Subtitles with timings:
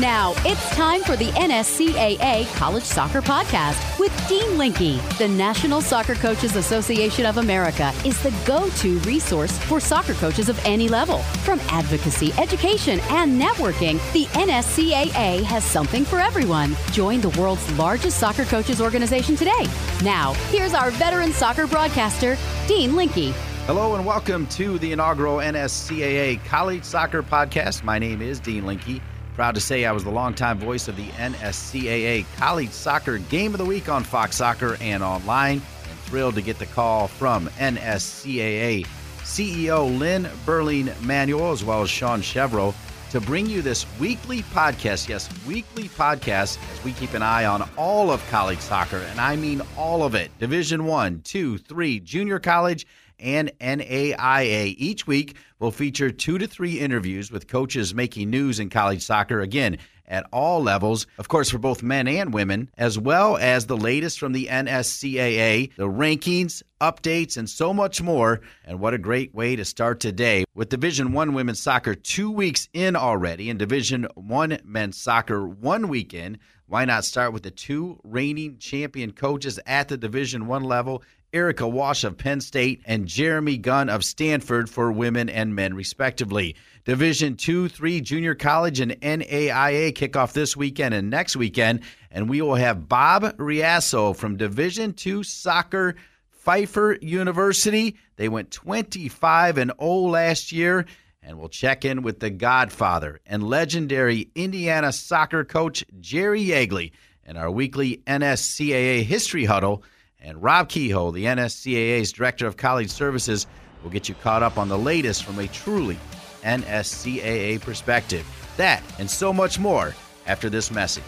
[0.00, 4.98] Now it's time for the NSCAA College Soccer Podcast with Dean Linke.
[5.18, 10.58] The National Soccer Coaches Association of America is the go-to resource for soccer coaches of
[10.64, 11.18] any level.
[11.44, 16.74] From advocacy, education, and networking, the NSCAA has something for everyone.
[16.92, 19.66] Join the world's largest soccer coaches organization today.
[20.02, 23.34] Now, here's our veteran soccer broadcaster, Dean Linke.
[23.66, 27.84] Hello and welcome to the inaugural NSCAA College Soccer Podcast.
[27.84, 29.02] My name is Dean Linke.
[29.40, 33.58] Proud to say I was the longtime voice of the NSCAA College Soccer Game of
[33.58, 35.62] the Week on Fox Soccer and online.
[35.88, 38.86] And thrilled to get the call from NSCAA
[39.22, 42.74] CEO Lynn Berling Manuel as well as Sean Chevrolet
[43.12, 45.08] to bring you this weekly podcast.
[45.08, 49.36] Yes, weekly podcast as we keep an eye on all of college soccer, and I
[49.36, 50.30] mean all of it.
[50.38, 52.86] Division one, two, three, junior college,
[53.20, 54.74] and NAIA.
[54.78, 59.40] Each week, we'll feature two to three interviews with coaches making news in college soccer.
[59.40, 59.78] Again,
[60.10, 64.18] at all levels, of course, for both men and women, as well as the latest
[64.18, 68.40] from the NSCAA, the rankings, updates, and so much more.
[68.64, 72.68] And what a great way to start today with Division One women's soccer two weeks
[72.72, 76.38] in already, and Division One men's soccer one week in.
[76.66, 81.68] Why not start with the two reigning champion coaches at the Division One level Erica
[81.68, 86.56] Walsh of Penn State, and Jeremy Gunn of Stanford for women and men, respectively.
[86.84, 91.80] Division 2, 3 junior college and NAIA kick off this weekend and next weekend.
[92.10, 95.94] And we will have Bob Reasso from Division 2 soccer,
[96.30, 97.96] Pfeiffer University.
[98.16, 100.86] They went 25 and 0 last year.
[101.22, 106.92] And we'll check in with the godfather and legendary Indiana soccer coach, Jerry Yeagley,
[107.24, 109.84] in our weekly NSCAA History Huddle.
[110.22, 113.46] And Rob Kehoe, the NSCAA's Director of College Services,
[113.82, 115.98] will get you caught up on the latest from a truly
[116.42, 118.26] NSCAA perspective.
[118.56, 119.94] That and so much more
[120.26, 121.04] after this message.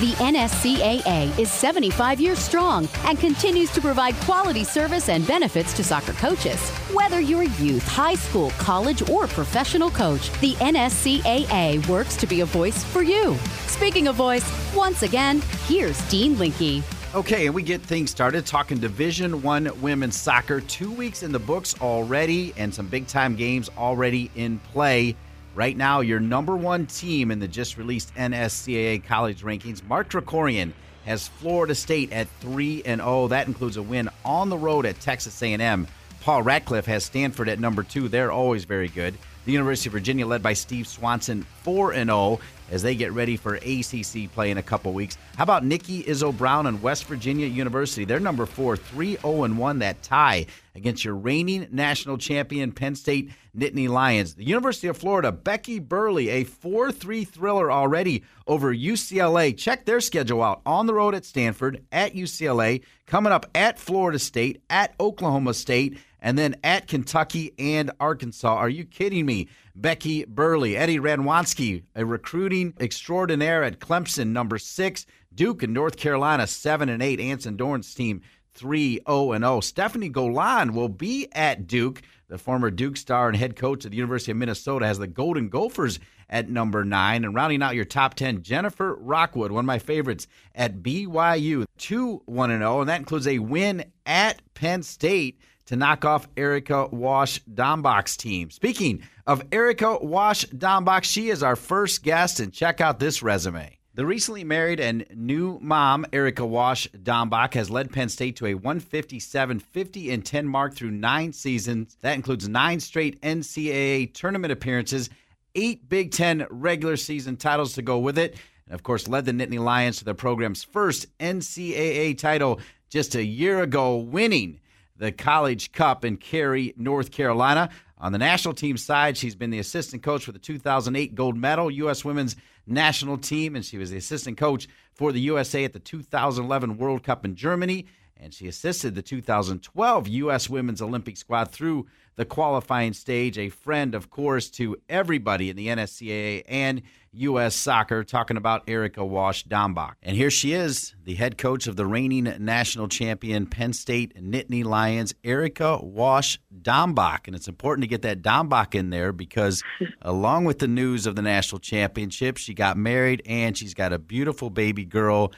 [0.00, 5.84] The NSCAA is 75 years strong and continues to provide quality service and benefits to
[5.84, 6.60] soccer coaches.
[6.92, 12.40] Whether you're a youth, high school, college, or professional coach, the NSCAA works to be
[12.40, 13.36] a voice for you.
[13.66, 16.82] Speaking of voice, once again, here's Dean Linke.
[17.14, 20.60] Okay, and we get things started talking Division One women's soccer.
[20.60, 25.14] Two weeks in the books already, and some big time games already in play.
[25.54, 30.72] Right now, your number one team in the just released NSCAA college rankings, Mark Krikorian,
[31.04, 33.22] has Florida State at three and zero.
[33.22, 33.28] Oh.
[33.28, 35.86] That includes a win on the road at Texas A&M.
[36.20, 38.08] Paul Ratcliffe has Stanford at number two.
[38.08, 39.14] They're always very good.
[39.44, 42.40] The University of Virginia, led by Steve Swanson, 4 0
[42.70, 45.18] as they get ready for ACC play in a couple weeks.
[45.36, 48.04] How about Nikki Izzo Brown and West Virginia University?
[48.04, 53.30] They're number four, 3 0 1, that tie against your reigning national champion Penn State
[53.56, 54.34] Nittany Lions.
[54.34, 59.56] The University of Florida, Becky Burleigh, a 4 3 thriller already over UCLA.
[59.56, 64.18] Check their schedule out on the road at Stanford, at UCLA, coming up at Florida
[64.18, 68.56] State, at Oklahoma State and then at Kentucky and Arkansas.
[68.56, 69.46] Are you kidding me?
[69.76, 75.04] Becky Burleigh, Eddie Radwanski, a recruiting extraordinaire at Clemson, number six.
[75.34, 77.20] Duke and North Carolina, seven and eight.
[77.20, 78.22] Anson Dorrance's team,
[78.54, 79.60] 3 0 and 0.
[79.60, 82.00] Stefanie Golan will be at Duke.
[82.28, 85.50] The former Duke star and head coach of the University of Minnesota has the Golden
[85.50, 87.24] Gophers at number nine.
[87.24, 92.22] And rounding out your top 10, Jennifer Rockwood, one of my favorites at BYU, 2
[92.24, 92.80] 1 0.
[92.80, 98.50] And that includes a win at Penn State to knock off Erica Walsh Dombach's team.
[98.50, 103.78] Speaking of Erica Walsh Dombach, she is our first guest, and check out this resume.
[103.96, 108.54] The recently married and new mom, Erica Walsh Dombach, has led Penn State to a
[108.54, 111.96] 157 50 and 10 mark through nine seasons.
[112.00, 115.10] That includes nine straight NCAA tournament appearances,
[115.54, 118.36] eight Big Ten regular season titles to go with it,
[118.66, 123.24] and of course, led the Nittany Lions to the program's first NCAA title just a
[123.24, 124.60] year ago, winning
[124.96, 127.70] the College Cup in Cary, North Carolina.
[127.98, 131.70] On the national team side, she's been the assistant coach for the 2008 gold medal
[131.70, 132.04] U.S.
[132.04, 132.36] women's
[132.66, 137.02] national team, and she was the assistant coach for the USA at the 2011 World
[137.02, 137.86] Cup in Germany.
[138.24, 140.48] And she assisted the 2012 U.S.
[140.48, 141.86] women's Olympic squad through
[142.16, 143.36] the qualifying stage.
[143.36, 146.80] A friend, of course, to everybody in the NSCAA and
[147.12, 147.54] U.S.
[147.54, 149.96] soccer, talking about Erica Walsh Dombach.
[150.02, 154.64] And here she is, the head coach of the reigning national champion Penn State Nittany
[154.64, 157.26] Lions, Erica Walsh Dombach.
[157.26, 159.62] And it's important to get that Dombach in there because,
[160.00, 163.98] along with the news of the national championship, she got married and she's got a
[163.98, 165.30] beautiful baby girl.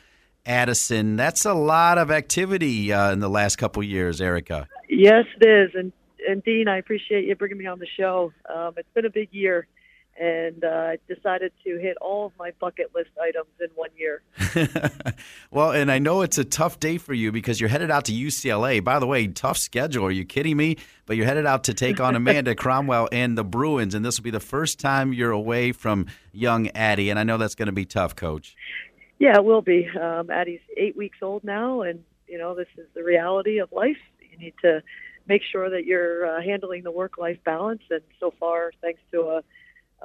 [0.46, 4.68] Addison, that's a lot of activity uh, in the last couple years, Erica.
[4.88, 5.92] Yes, it is, and
[6.28, 8.32] and Dean, I appreciate you bringing me on the show.
[8.52, 9.66] Um, it's been a big year,
[10.18, 14.22] and uh, I decided to hit all of my bucket list items in one year.
[15.50, 18.12] well, and I know it's a tough day for you because you're headed out to
[18.12, 18.82] UCLA.
[18.82, 20.06] By the way, tough schedule.
[20.06, 20.76] Are you kidding me?
[21.04, 24.24] But you're headed out to take on Amanda Cromwell and the Bruins, and this will
[24.24, 27.10] be the first time you're away from young Addie.
[27.10, 28.56] And I know that's going to be tough, Coach.
[29.18, 29.88] Yeah, it will be.
[29.88, 33.96] Um, Addie's eight weeks old now, and you know this is the reality of life.
[34.20, 34.82] You need to
[35.26, 37.82] make sure that you're uh, handling the work-life balance.
[37.90, 39.36] And so far, thanks to a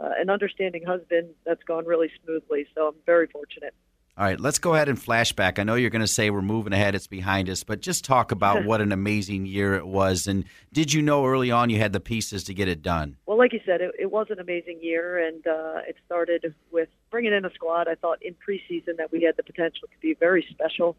[0.02, 2.66] uh, an understanding husband, that's gone really smoothly.
[2.74, 3.74] So I'm very fortunate.
[4.22, 5.58] All right, let's go ahead and flashback.
[5.58, 8.32] I know you're going to say we're moving ahead, it's behind us, but just talk
[8.32, 10.28] about what an amazing year it was.
[10.28, 13.18] And did you know early on you had the pieces to get it done?
[13.26, 16.88] Well, like you said, it, it was an amazing year, and uh, it started with
[17.10, 17.88] bringing in a squad.
[17.88, 20.98] I thought in preseason that we had the potential to be very special,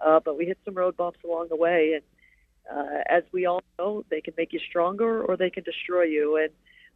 [0.00, 1.94] uh, but we hit some road bumps along the way.
[1.94, 6.04] And uh, as we all know, they can make you stronger or they can destroy
[6.04, 6.36] you.
[6.36, 6.50] And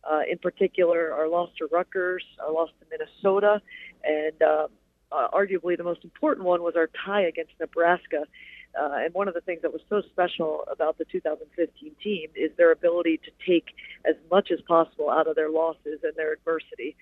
[0.09, 3.61] uh, in particular, our loss to Rutgers, our loss to Minnesota,
[4.05, 4.69] and um,
[5.15, 8.25] uh, arguably the most important one was our tie against Nebraska.
[8.79, 12.51] Uh, and one of the things that was so special about the 2015 team is
[12.57, 13.69] their ability to take
[14.05, 16.97] as much as possible out of their losses and their adversity.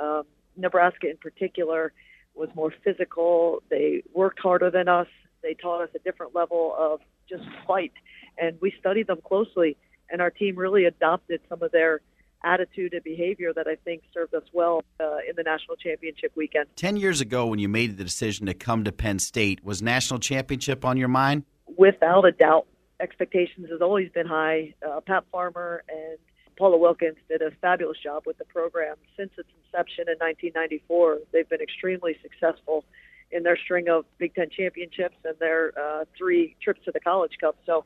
[0.00, 0.24] Um,
[0.56, 1.92] Nebraska, in particular,
[2.34, 3.62] was more physical.
[3.70, 5.08] They worked harder than us.
[5.42, 7.92] They taught us a different level of just fight,
[8.36, 9.76] and we studied them closely.
[10.10, 12.02] And our team really adopted some of their
[12.44, 16.66] attitude and behavior that I think served us well uh, in the national championship weekend.
[16.76, 20.20] Ten years ago, when you made the decision to come to Penn State, was national
[20.20, 21.44] championship on your mind?
[21.76, 22.66] Without a doubt.
[23.00, 24.72] Expectations has always been high.
[24.86, 26.16] Uh, Pat Farmer and
[26.56, 28.96] Paula Wilkins did a fabulous job with the program.
[29.16, 32.84] Since its inception in 1994, they've been extremely successful
[33.30, 37.32] in their string of Big Ten championships and their uh, three trips to the College
[37.40, 37.56] Cup.
[37.66, 37.84] So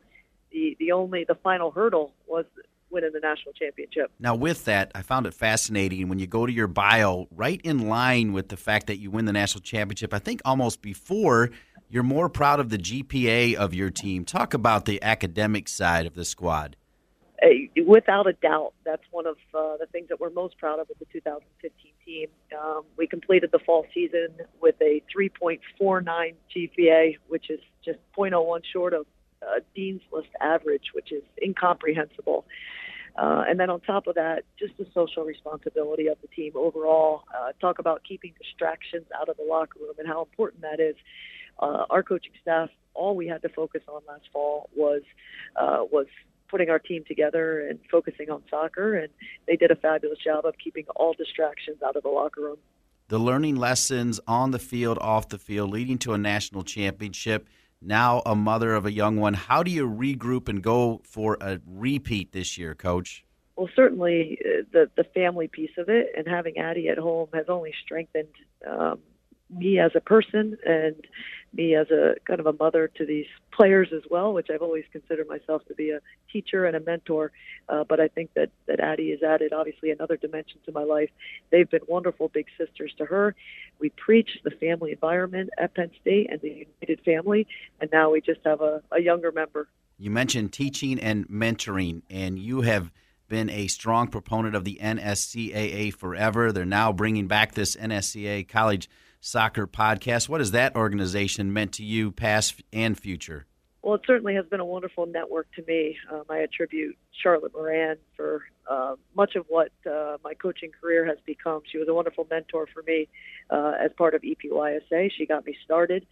[0.52, 2.44] the the only the final hurdle was
[2.90, 4.10] winning the national championship.
[4.18, 7.88] Now, with that, I found it fascinating when you go to your bio, right in
[7.88, 10.14] line with the fact that you win the national championship.
[10.14, 11.50] I think almost before
[11.90, 14.24] you're more proud of the GPA of your team.
[14.24, 16.76] Talk about the academic side of the squad.
[17.86, 20.98] Without a doubt, that's one of uh, the things that we're most proud of with
[20.98, 22.28] the 2015 team.
[22.60, 24.28] Um, we completed the fall season
[24.60, 29.06] with a 3.49 GPA, which is just 0.01 short of
[29.42, 32.44] uh, Dean's List average, which is incomprehensible.
[33.16, 37.24] Uh, and then on top of that, just the social responsibility of the team overall.
[37.36, 40.94] Uh, talk about keeping distractions out of the locker room and how important that is.
[41.58, 45.02] Uh, our coaching staff, all we had to focus on last fall was
[45.56, 46.06] uh, was
[46.48, 49.08] putting our team together and focusing on soccer, and
[49.46, 52.56] they did a fabulous job of keeping all distractions out of the locker room.
[53.08, 57.48] The learning lessons on the field, off the field, leading to a national championship
[57.80, 59.34] now a mother of a young one.
[59.34, 63.24] How do you regroup and go for a repeat this year, Coach?
[63.56, 67.46] Well, certainly uh, the the family piece of it and having Addie at home has
[67.48, 68.28] only strengthened
[68.66, 69.00] um,
[69.50, 70.94] me as a person and
[71.52, 74.84] me as a kind of a mother to these players as well, which I've always
[74.92, 76.00] considered myself to be a
[76.30, 77.32] teacher and a mentor.
[77.68, 81.10] Uh, but I think that, that Addie has added obviously another dimension to my life.
[81.50, 83.34] They've been wonderful big sisters to her.
[83.78, 87.46] We preach the family environment at Penn State and the united family,
[87.80, 89.68] and now we just have a, a younger member.
[89.98, 92.92] You mentioned teaching and mentoring, and you have
[93.28, 96.52] been a strong proponent of the NSCAA forever.
[96.52, 98.88] They're now bringing back this NSCAA college
[99.20, 100.28] Soccer Podcast.
[100.28, 103.46] What has that organization meant to you, past and future?
[103.82, 105.96] Well, it certainly has been a wonderful network to me.
[106.12, 111.18] Um, I attribute Charlotte Moran for uh, much of what uh, my coaching career has
[111.24, 111.62] become.
[111.70, 113.08] She was a wonderful mentor for me
[113.50, 115.10] uh, as part of EPYSA.
[115.16, 116.06] She got me started.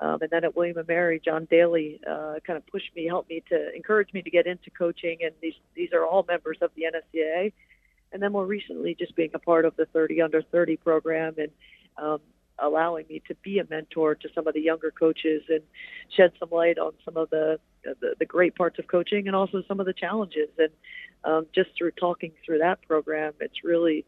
[0.00, 3.30] Um, and then at William and Mary, John Daly uh, kind of pushed me, helped
[3.30, 5.18] me to encourage me to get into coaching.
[5.22, 7.52] And these these are all members of the NSCAA.
[8.12, 11.50] And then more recently, just being a part of the 30 under 30 program and
[11.96, 12.20] um,
[12.62, 15.60] allowing me to be a mentor to some of the younger coaches and
[16.16, 19.62] shed some light on some of the the, the great parts of coaching and also
[19.66, 20.48] some of the challenges.
[20.56, 20.70] And
[21.24, 24.04] um, just through talking through that program, it's really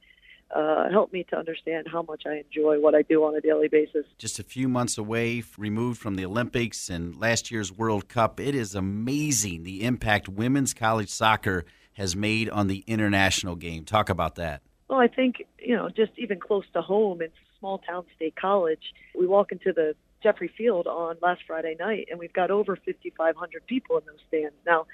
[0.55, 3.69] uh, helped me to understand how much I enjoy what I do on a daily
[3.69, 4.07] basis.
[4.19, 8.55] Just a few months away, removed from the Olympics and last year's World Cup, it
[8.55, 13.85] is amazing the impact women's college soccer has made on the international game.
[13.85, 14.63] Talk about that.
[14.89, 17.35] Well, I think, you know, just even close to home, it's
[17.65, 18.93] small town state college.
[19.19, 23.67] We walk into the Jeffrey Field on last Friday night, and we've got over 5,500
[23.67, 24.55] people in those stands.
[24.67, 24.87] Now,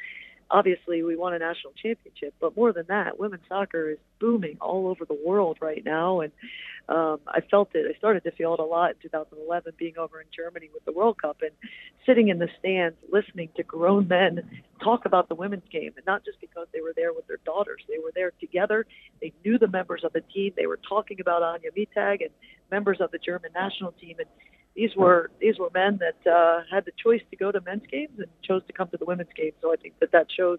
[0.50, 4.88] obviously, we won a national championship, but more than that, women's soccer is booming all
[4.88, 6.20] over the world right now.
[6.20, 6.32] And
[6.88, 7.86] um, I felt it.
[7.88, 10.92] I started to feel it a lot in 2011, being over in Germany with the
[10.92, 11.52] World Cup and
[12.04, 16.24] sitting in the stands, listening to grown men talk about the women's game, and not
[16.24, 17.82] just because they were there with their daughters.
[17.88, 18.86] They were there together.
[19.20, 20.52] They knew the members of the team.
[20.56, 22.30] They were talking about Anja Mittag and
[22.70, 24.28] members of the German national team, and
[24.74, 28.18] these were these were men that uh, had the choice to go to men's games
[28.18, 29.52] and chose to come to the women's game.
[29.60, 30.58] So I think that that shows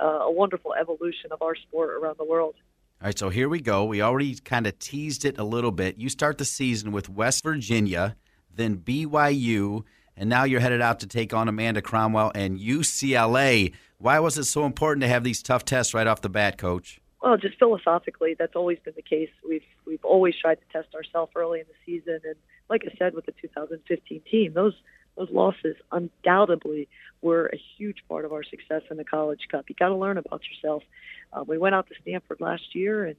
[0.00, 2.54] uh, a wonderful evolution of our sport around the world.
[3.00, 3.84] All right, so here we go.
[3.84, 5.98] We already kind of teased it a little bit.
[5.98, 8.16] You start the season with West Virginia,
[8.52, 9.84] then BYU,
[10.16, 13.72] and now you're headed out to take on Amanda Cromwell and UCLA.
[13.98, 17.00] Why was it so important to have these tough tests right off the bat, Coach?
[17.22, 19.30] Well, just philosophically, that's always been the case.
[19.48, 22.36] We've we've always tried to test ourselves early in the season, and
[22.68, 24.74] like I said, with the 2015 team, those
[25.16, 26.88] those losses undoubtedly
[27.22, 29.64] were a huge part of our success in the College Cup.
[29.68, 30.84] You got to learn about yourself.
[31.32, 33.16] Uh, we went out to Stanford last year, and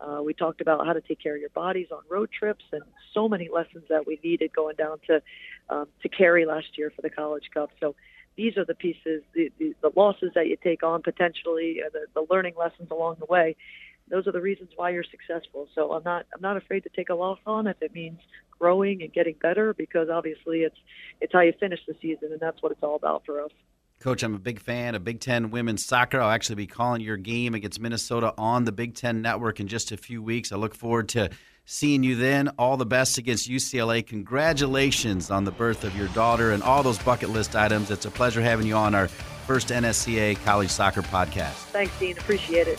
[0.00, 2.82] uh, we talked about how to take care of your bodies on road trips, and
[3.12, 5.22] so many lessons that we needed going down to
[5.68, 7.70] um, to Cary last year for the College Cup.
[7.80, 7.94] So
[8.36, 12.06] these are the pieces, the, the, the losses that you take on potentially, uh, the,
[12.14, 13.56] the learning lessons along the way.
[14.08, 15.68] Those are the reasons why you're successful.
[15.74, 18.18] So I'm not I'm not afraid to take a loss on if it means
[18.62, 20.76] growing and getting better because obviously it's
[21.20, 23.50] it's how you finish the season and that's what it's all about for us.
[23.98, 26.20] Coach, I'm a big fan of Big Ten women's soccer.
[26.20, 29.90] I'll actually be calling your game against Minnesota on the Big Ten Network in just
[29.90, 30.52] a few weeks.
[30.52, 31.30] I look forward to
[31.64, 32.48] seeing you then.
[32.58, 34.06] All the best against UCLA.
[34.06, 37.90] Congratulations on the birth of your daughter and all those bucket list items.
[37.90, 41.54] It's a pleasure having you on our first NSCA College Soccer podcast.
[41.70, 42.16] Thanks, Dean.
[42.16, 42.78] Appreciate it.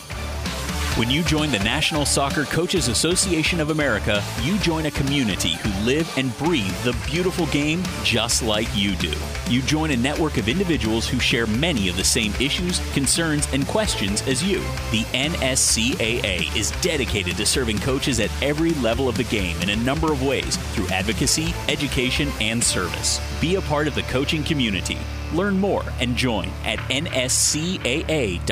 [0.96, 5.84] When you join the National Soccer Coaches Association of America, you join a community who
[5.84, 9.12] live and breathe the beautiful game just like you do.
[9.50, 13.66] You join a network of individuals who share many of the same issues, concerns, and
[13.66, 14.60] questions as you.
[14.92, 19.76] The NSCAA is dedicated to serving coaches at every level of the game in a
[19.76, 23.18] number of ways through advocacy, education, and service.
[23.40, 24.98] Be a part of the coaching community.
[25.32, 28.44] Learn more and join at nscaa.com.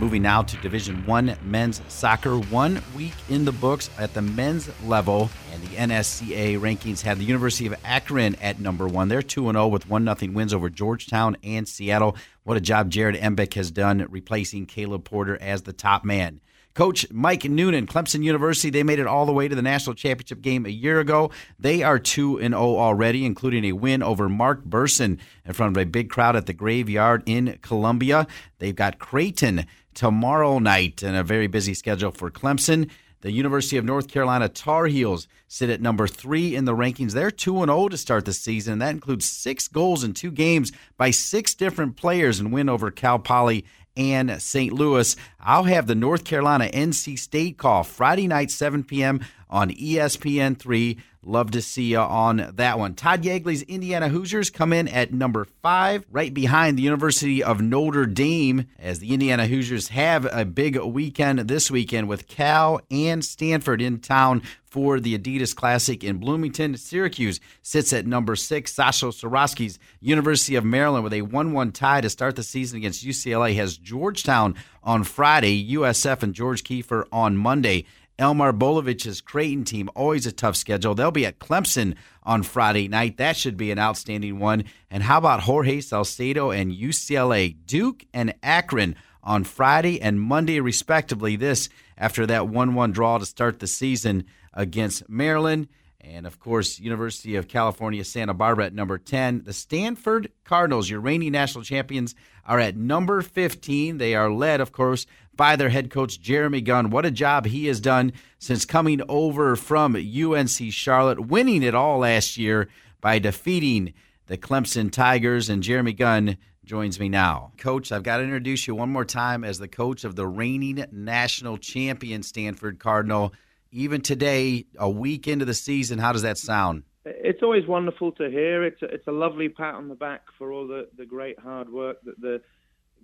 [0.00, 2.36] Moving now to Division One men's soccer.
[2.36, 7.24] One week in the books at the men's level, and the NSCA rankings have the
[7.24, 9.08] University of Akron at number one.
[9.08, 12.16] They're two and zero with one nothing wins over Georgetown and Seattle.
[12.42, 16.40] What a job Jared Embick has done replacing Caleb Porter as the top man.
[16.74, 20.40] Coach Mike Noonan, Clemson University, they made it all the way to the national championship
[20.40, 21.30] game a year ago.
[21.58, 25.80] They are 2 and 0 already, including a win over Mark Berson in front of
[25.80, 28.26] a big crowd at the Graveyard in Columbia.
[28.58, 32.90] They've got Creighton tomorrow night and a very busy schedule for Clemson.
[33.22, 37.12] The University of North Carolina Tar Heels sit at number three in the rankings.
[37.12, 38.74] They're 2 0 to start the season.
[38.74, 42.90] And that includes six goals in two games by six different players and win over
[42.90, 43.64] Cal Poly
[43.96, 44.72] and St.
[44.72, 45.14] Louis.
[45.40, 49.20] I'll have the North Carolina NC State call Friday night, 7 p.m.
[49.48, 50.98] on ESPN3.
[51.24, 52.94] Love to see you on that one.
[52.94, 58.06] Todd Yeagley's Indiana Hoosiers come in at number five, right behind the University of Notre
[58.06, 63.80] Dame, as the Indiana Hoosiers have a big weekend this weekend with Cal and Stanford
[63.80, 66.76] in town for the Adidas Classic in Bloomington.
[66.76, 68.74] Syracuse sits at number six.
[68.74, 73.06] Sasho Cirovski's University of Maryland with a 1 1 tie to start the season against
[73.06, 77.84] UCLA has Georgetown on Friday, USF and George Kiefer on Monday.
[78.18, 80.94] Elmar Bolowich's Creighton team, always a tough schedule.
[80.94, 83.16] They'll be at Clemson on Friday night.
[83.16, 84.64] That should be an outstanding one.
[84.90, 91.36] And how about Jorge Salcedo and UCLA, Duke and Akron on Friday and Monday, respectively?
[91.36, 95.68] This after that 1 1 draw to start the season against Maryland.
[96.00, 99.44] And of course, University of California, Santa Barbara at number 10.
[99.44, 103.98] The Stanford Cardinals, your reigning national champions, are at number 15.
[103.98, 106.90] They are led, of course, by their head coach, Jeremy Gunn.
[106.90, 111.98] What a job he has done since coming over from UNC Charlotte, winning it all
[111.98, 112.68] last year
[113.00, 113.94] by defeating
[114.26, 115.48] the Clemson Tigers.
[115.48, 117.52] And Jeremy Gunn joins me now.
[117.58, 120.84] Coach, I've got to introduce you one more time as the coach of the reigning
[120.92, 123.32] national champion Stanford Cardinal.
[123.72, 126.82] Even today, a week into the season, how does that sound?
[127.04, 128.64] It's always wonderful to hear.
[128.64, 131.72] It's a, it's a lovely pat on the back for all the, the great hard
[131.72, 132.42] work that the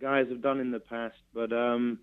[0.01, 1.17] guys have done in the past.
[1.35, 1.99] But um,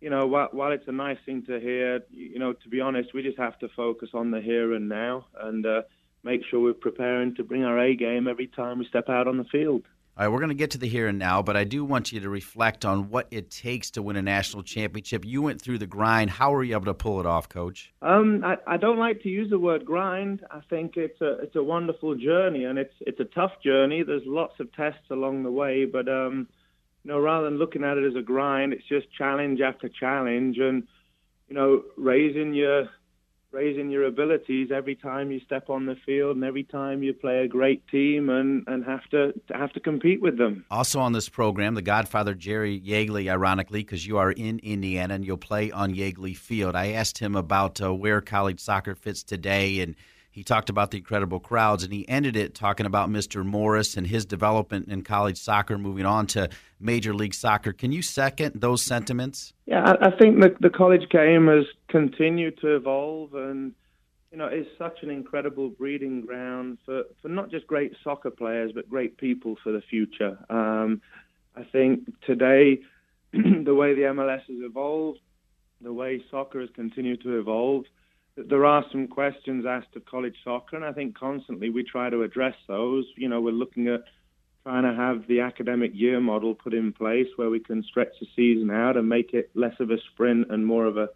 [0.00, 3.14] you know, while, while it's a nice thing to hear, you know, to be honest,
[3.14, 5.82] we just have to focus on the here and now and uh,
[6.22, 9.38] make sure we're preparing to bring our A game every time we step out on
[9.38, 9.84] the field.
[10.18, 12.10] All right, we're going to get to the here and now, but I do want
[12.10, 15.26] you to reflect on what it takes to win a national championship.
[15.26, 16.30] You went through the grind.
[16.30, 17.92] How were you able to pull it off, Coach?
[18.00, 20.42] Um, I, I don't like to use the word grind.
[20.50, 24.04] I think it's a it's a wonderful journey, and it's it's a tough journey.
[24.04, 26.48] There's lots of tests along the way, but um,
[27.06, 30.58] you know, rather than looking at it as a grind, it's just challenge after challenge,
[30.58, 30.82] and
[31.46, 32.88] you know, raising your
[33.52, 37.44] raising your abilities every time you step on the field and every time you play
[37.44, 40.66] a great team and, and have to, have to compete with them.
[40.70, 45.24] Also on this program, the Godfather Jerry Yeagley, ironically, because you are in Indiana and
[45.24, 46.74] you'll play on Yeagley Field.
[46.74, 49.94] I asked him about uh, where college soccer fits today and
[50.36, 53.42] he talked about the incredible crowds, and he ended it talking about Mr.
[53.42, 57.72] Morris and his development in college soccer, moving on to Major League Soccer.
[57.72, 59.54] Can you second those sentiments?
[59.64, 63.72] Yeah, I, think the, the college game has continued to evolve, and
[64.30, 68.72] you know, it's such an incredible breeding ground for, for not just great soccer players,
[68.74, 70.36] but great people for the future.
[70.50, 71.00] Um,
[71.56, 72.80] I think today,
[73.32, 75.20] the way the MLS has evolved,
[75.80, 77.86] the way soccer has continued to evolve,
[78.36, 82.22] there are some questions asked of college soccer, and I think constantly we try to
[82.22, 83.06] address those.
[83.16, 84.04] You know, we're looking at
[84.62, 88.26] trying to have the academic year model put in place where we can stretch the
[88.36, 91.08] season out and make it less of a sprint and more of a,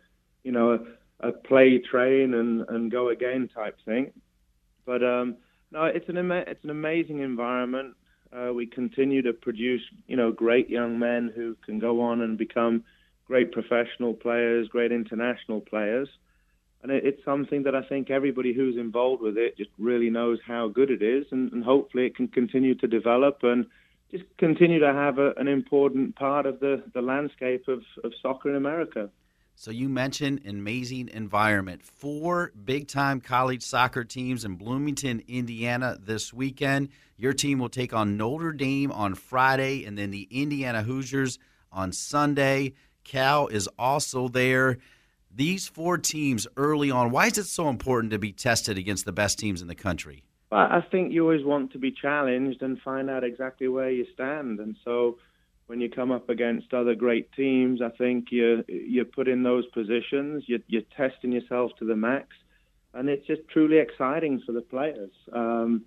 [0.44, 0.78] you know,
[1.20, 4.12] a, a play, train, and, and go again type thing.
[4.86, 5.36] But um,
[5.70, 7.96] no, it's an it's an amazing environment.
[8.32, 12.38] Uh, we continue to produce, you know, great young men who can go on and
[12.38, 12.84] become
[13.26, 16.08] great professional players, great international players
[16.82, 20.38] and it, it's something that I think everybody who's involved with it just really knows
[20.46, 23.66] how good it is, and, and hopefully it can continue to develop and
[24.10, 28.50] just continue to have a, an important part of the, the landscape of, of soccer
[28.50, 29.08] in America.
[29.54, 31.82] So you mentioned an amazing environment.
[31.82, 36.88] Four big-time college soccer teams in Bloomington, Indiana this weekend.
[37.18, 41.38] Your team will take on Notre Dame on Friday and then the Indiana Hoosiers
[41.70, 42.72] on Sunday.
[43.04, 44.78] Cal is also there
[45.34, 49.12] these four teams early on, why is it so important to be tested against the
[49.12, 50.24] best teams in the country?
[50.50, 54.06] Well, I think you always want to be challenged and find out exactly where you
[54.12, 54.58] stand.
[54.58, 55.18] And so
[55.70, 59.64] when you come up against other great teams, I think you you put in those
[59.66, 62.26] positions, you, you're testing yourself to the max,
[62.92, 65.12] and it's just truly exciting for the players.
[65.32, 65.84] Um,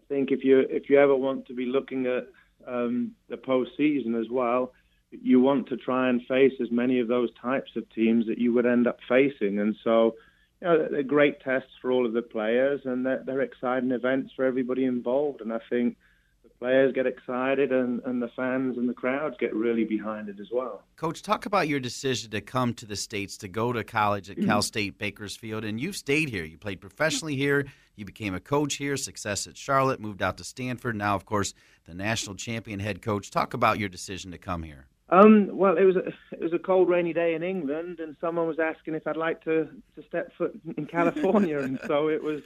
[0.00, 2.26] I think if you if you ever want to be looking at
[2.66, 4.72] um, the postseason as well,
[5.10, 8.52] you want to try and face as many of those types of teams that you
[8.52, 9.58] would end up facing.
[9.58, 10.14] And so,
[10.60, 14.32] you know, they're great tests for all of the players, and they're, they're exciting events
[14.36, 15.40] for everybody involved.
[15.40, 15.96] And I think
[16.44, 20.38] the players get excited, and, and the fans and the crowds get really behind it
[20.38, 20.82] as well.
[20.96, 24.36] Coach, talk about your decision to come to the States to go to college at
[24.36, 24.60] Cal mm-hmm.
[24.60, 25.64] State Bakersfield.
[25.64, 26.44] And you've stayed here.
[26.44, 27.66] You played professionally here.
[27.96, 30.96] You became a coach here, success at Charlotte, moved out to Stanford.
[30.96, 31.52] Now, of course,
[31.84, 33.30] the national champion head coach.
[33.30, 34.86] Talk about your decision to come here.
[35.10, 38.46] Um, well, it was a, it was a cold, rainy day in England, and someone
[38.46, 42.40] was asking if I'd like to to step foot in California, and so it was.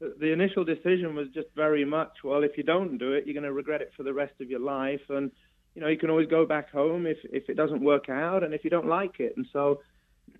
[0.00, 3.42] The initial decision was just very much, well, if you don't do it, you're going
[3.42, 5.32] to regret it for the rest of your life, and
[5.74, 8.54] you know you can always go back home if if it doesn't work out, and
[8.54, 9.80] if you don't like it, and so.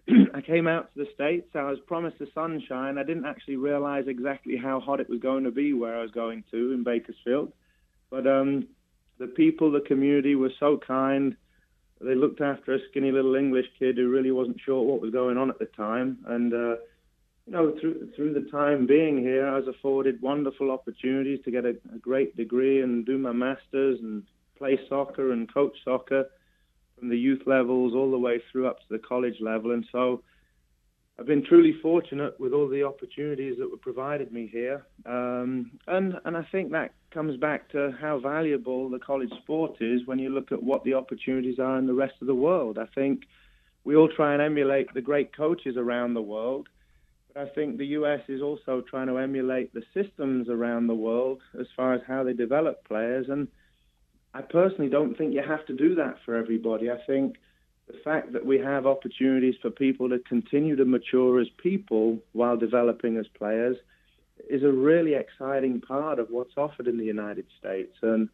[0.34, 1.48] I came out to the States.
[1.54, 2.98] I was promised the sunshine.
[2.98, 6.10] I didn't actually realize exactly how hot it was going to be where I was
[6.10, 7.52] going to in Bakersfield.
[8.10, 8.68] But um,
[9.18, 11.36] the people, the community were so kind
[12.00, 15.36] they looked after a skinny little English kid who really wasn't sure what was going
[15.36, 16.18] on at the time.
[16.26, 16.76] And uh,
[17.46, 21.64] you know, through through the time being here, I was afforded wonderful opportunities to get
[21.64, 24.22] a, a great degree and do my masters and
[24.56, 26.26] play soccer and coach soccer
[26.98, 29.72] from the youth levels all the way through up to the college level.
[29.72, 30.22] And so
[31.18, 36.14] I've been truly fortunate with all the opportunities that were provided me here, um, and
[36.24, 40.28] and I think that comes back to how valuable the college sport is when you
[40.28, 42.78] look at what the opportunities are in the rest of the world.
[42.78, 43.22] I think
[43.82, 46.68] we all try and emulate the great coaches around the world,
[47.34, 48.20] but I think the U.S.
[48.28, 52.32] is also trying to emulate the systems around the world as far as how they
[52.32, 53.26] develop players.
[53.28, 53.48] And
[54.34, 56.92] I personally don't think you have to do that for everybody.
[56.92, 57.38] I think
[57.88, 62.56] the fact that we have opportunities for people to continue to mature as people while
[62.56, 63.76] developing as players
[64.48, 67.96] is a really exciting part of what's offered in the United States.
[68.02, 68.28] And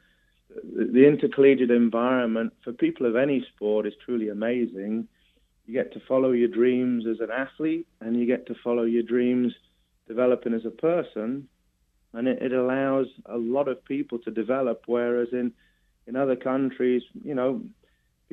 [0.64, 5.08] the intercollegiate environment for people of any sport is truly amazing.
[5.66, 9.02] You get to follow your dreams as an athlete, and you get to follow your
[9.02, 9.54] dreams
[10.06, 11.48] developing as a person.
[12.12, 15.52] And it, it allows a lot of people to develop, whereas in
[16.06, 17.62] in other countries, you know,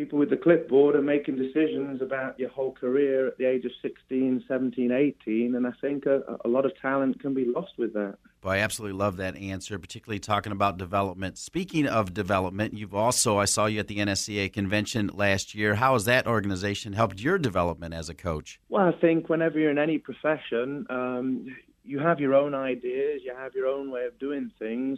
[0.02, 3.72] people with the clipboard are making decisions about your whole career at the age of
[3.84, 5.54] 16, 17, 18.
[5.54, 8.18] And I think a, a, lot of talent can be lost with that.
[8.42, 11.38] Boy, I absolutely love that answer, particularly talking about development.
[11.38, 15.76] Speaking of development, you've also, I saw you at the NSCA convention last year.
[15.76, 18.60] How has that organization helped your development as a coach?
[18.70, 23.36] Well, I think whenever you're in any profession, um, you have your own ideas, you
[23.38, 24.98] have your own way of doing things.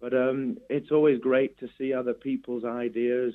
[0.00, 3.34] But um, it's always great to see other people's ideas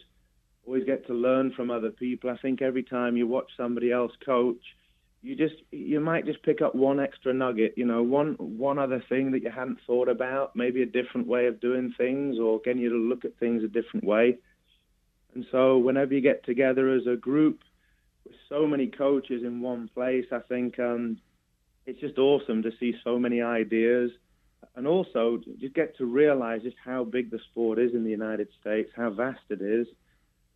[0.68, 2.30] always get to learn from other people.
[2.30, 4.62] I think every time you watch somebody else coach,
[5.24, 9.04] you just you might just pick up one extra nugget, you know, one one other
[9.10, 12.82] thing that you hadn't thought about, maybe a different way of doing things, or getting
[12.82, 14.38] you to look at things a different way.
[15.34, 17.62] And so, whenever you get together as a group
[18.26, 21.18] with so many coaches in one place, I think um,
[21.86, 24.12] it's just awesome to see so many ideas,
[24.76, 28.50] and also just get to realize just how big the sport is in the United
[28.62, 29.88] States, how vast it is,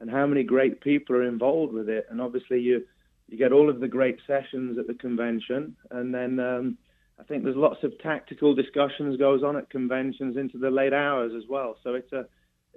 [0.02, 2.08] and how many great people are involved with it.
[2.10, 2.84] And obviously, you
[3.30, 6.78] you get all of the great sessions at the convention, and then um,
[7.18, 11.32] I think there's lots of tactical discussions goes on at conventions into the late hours
[11.38, 11.78] as well.
[11.84, 12.26] So it's a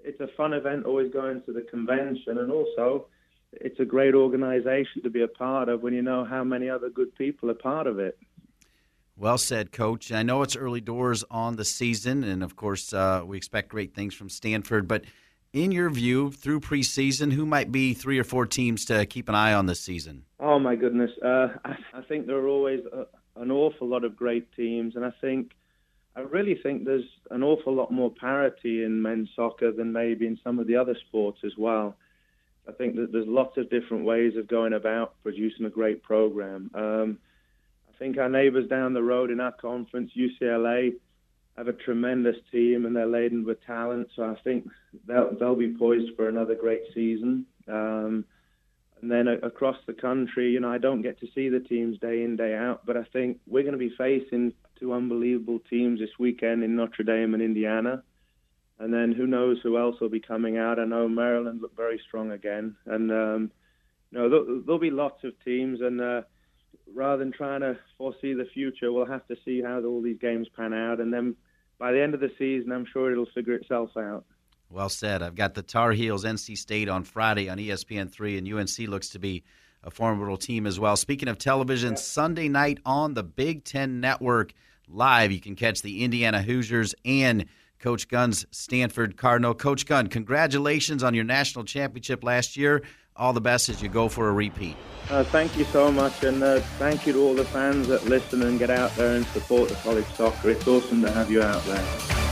[0.04, 3.06] it's a fun event always going to the convention, and also
[3.52, 6.90] it's a great organization to be a part of when you know how many other
[6.90, 8.18] good people are part of it.
[9.16, 10.12] Well said, Coach.
[10.12, 13.94] I know it's early doors on the season, and of course, uh, we expect great
[13.94, 14.88] things from Stanford.
[14.88, 15.04] But
[15.54, 19.36] in your view, through preseason, who might be three or four teams to keep an
[19.36, 20.24] eye on this season?
[20.40, 23.06] Oh my goodness, uh, I, I, think there are always a,
[23.40, 25.52] an awful lot of great teams, and I think
[26.16, 30.38] I really think there's an awful lot more parity in men's soccer than maybe in
[30.42, 31.96] some of the other sports as well.
[32.68, 36.70] I think that there's lots of different ways of going about producing a great program.
[36.74, 37.18] Um,
[37.88, 40.94] I think our neighbours down the road in our conference, UCLA,
[41.56, 44.08] have a tremendous team and they're laden with talent.
[44.16, 44.68] So I think
[45.06, 47.46] they'll they'll be poised for another great season.
[47.68, 48.24] Um,
[49.00, 52.22] and then across the country, you know, I don't get to see the teams day
[52.22, 56.18] in day out, but I think we're going to be facing two unbelievable teams this
[56.18, 58.02] weekend in Notre Dame and Indiana.
[58.78, 60.80] And then who knows who else will be coming out?
[60.80, 63.50] I know Maryland look very strong again, and um,
[64.10, 65.80] you know there'll, there'll be lots of teams.
[65.80, 66.22] And uh,
[66.92, 70.48] rather than trying to foresee the future, we'll have to see how all these games
[70.56, 71.36] pan out, and then
[71.78, 74.24] by the end of the season, I'm sure it'll figure itself out.
[74.70, 75.22] Well said.
[75.22, 79.18] I've got the Tar Heels, NC State on Friday on ESPN3, and UNC looks to
[79.18, 79.44] be
[79.82, 80.96] a formidable team as well.
[80.96, 81.96] Speaking of television, yeah.
[81.96, 84.52] Sunday night on the Big Ten Network
[84.88, 87.46] live, you can catch the Indiana Hoosiers and
[87.78, 89.54] Coach Gunn's Stanford Cardinal.
[89.54, 92.82] Coach Gunn, congratulations on your national championship last year.
[93.16, 94.76] All the best as you go for a repeat.
[95.08, 98.42] Uh, thank you so much, and uh, thank you to all the fans that listen
[98.42, 100.50] and get out there and support the college soccer.
[100.50, 102.23] It's awesome to have you out there.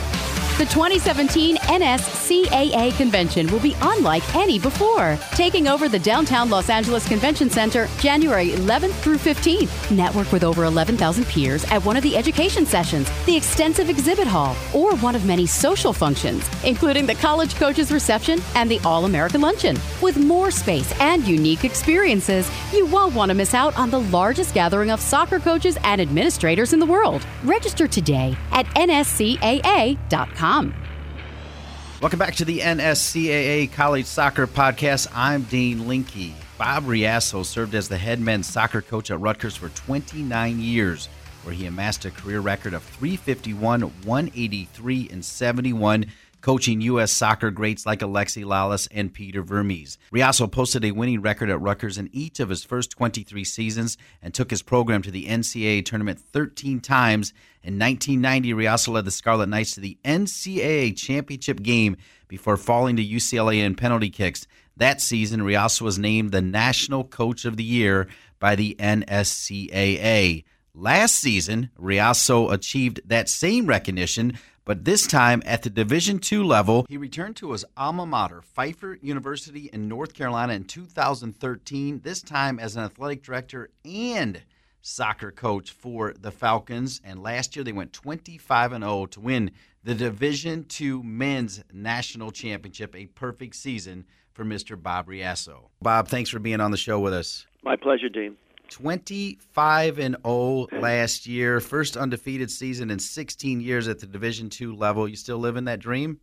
[0.62, 7.04] The 2017 NSCAA convention will be unlike any before, taking over the downtown Los Angeles
[7.08, 9.90] Convention Center January 11th through 15th.
[9.90, 14.54] Network with over 11,000 peers at one of the education sessions, the extensive exhibit hall,
[14.72, 19.40] or one of many social functions, including the college coaches reception and the All American
[19.40, 19.76] Luncheon.
[20.00, 24.54] With more space and unique experiences, you won't want to miss out on the largest
[24.54, 27.26] gathering of soccer coaches and administrators in the world.
[27.42, 30.51] Register today at nscaa.com.
[30.52, 35.10] Welcome back to the NSCAA College Soccer Podcast.
[35.14, 36.34] I'm Dean Linke.
[36.58, 41.06] Bob Reasso served as the head men's soccer coach at Rutgers for 29 years,
[41.44, 46.04] where he amassed a career record of 351, 183, and 71
[46.42, 47.12] coaching U.S.
[47.12, 49.96] soccer greats like Alexi Lalas and Peter Vermes.
[50.12, 54.34] Reasso posted a winning record at Rutgers in each of his first 23 seasons and
[54.34, 57.32] took his program to the NCAA tournament 13 times.
[57.62, 61.96] In 1990, Reasso led the Scarlet Knights to the NCAA championship game
[62.28, 64.46] before falling to UCLA in penalty kicks.
[64.76, 68.08] That season, Reasso was named the National Coach of the Year
[68.40, 70.44] by the NSCAA.
[70.74, 76.86] Last season, Reasso achieved that same recognition but this time at the Division II level,
[76.88, 82.60] he returned to his alma mater, Pfeiffer University in North Carolina in 2013, this time
[82.60, 84.42] as an athletic director and
[84.80, 87.00] soccer coach for the Falcons.
[87.04, 89.50] And last year they went 25 and 0 to win
[89.82, 94.80] the Division II Men's National Championship, a perfect season for Mr.
[94.80, 95.70] Bob Reasso.
[95.80, 97.46] Bob, thanks for being on the show with us.
[97.64, 98.36] My pleasure, Dean.
[98.72, 104.74] 25 and 0 last year, first undefeated season in 16 years at the Division 2
[104.74, 105.06] level.
[105.06, 106.20] You still living that dream?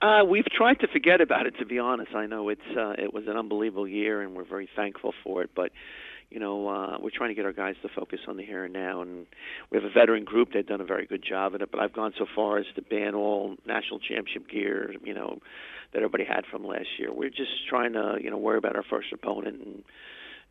[0.00, 1.54] Uh, we've tried to forget about it.
[1.58, 4.68] To be honest, I know it's uh, it was an unbelievable year, and we're very
[4.74, 5.50] thankful for it.
[5.54, 5.70] But
[6.30, 8.72] you know, uh, we're trying to get our guys to focus on the here and
[8.72, 9.26] now, and
[9.70, 10.52] we have a veteran group.
[10.52, 11.70] They've done a very good job at it.
[11.70, 14.94] But I've gone so far as to ban all national championship gear.
[15.04, 15.38] You know,
[15.92, 17.12] that everybody had from last year.
[17.12, 19.84] We're just trying to you know worry about our first opponent and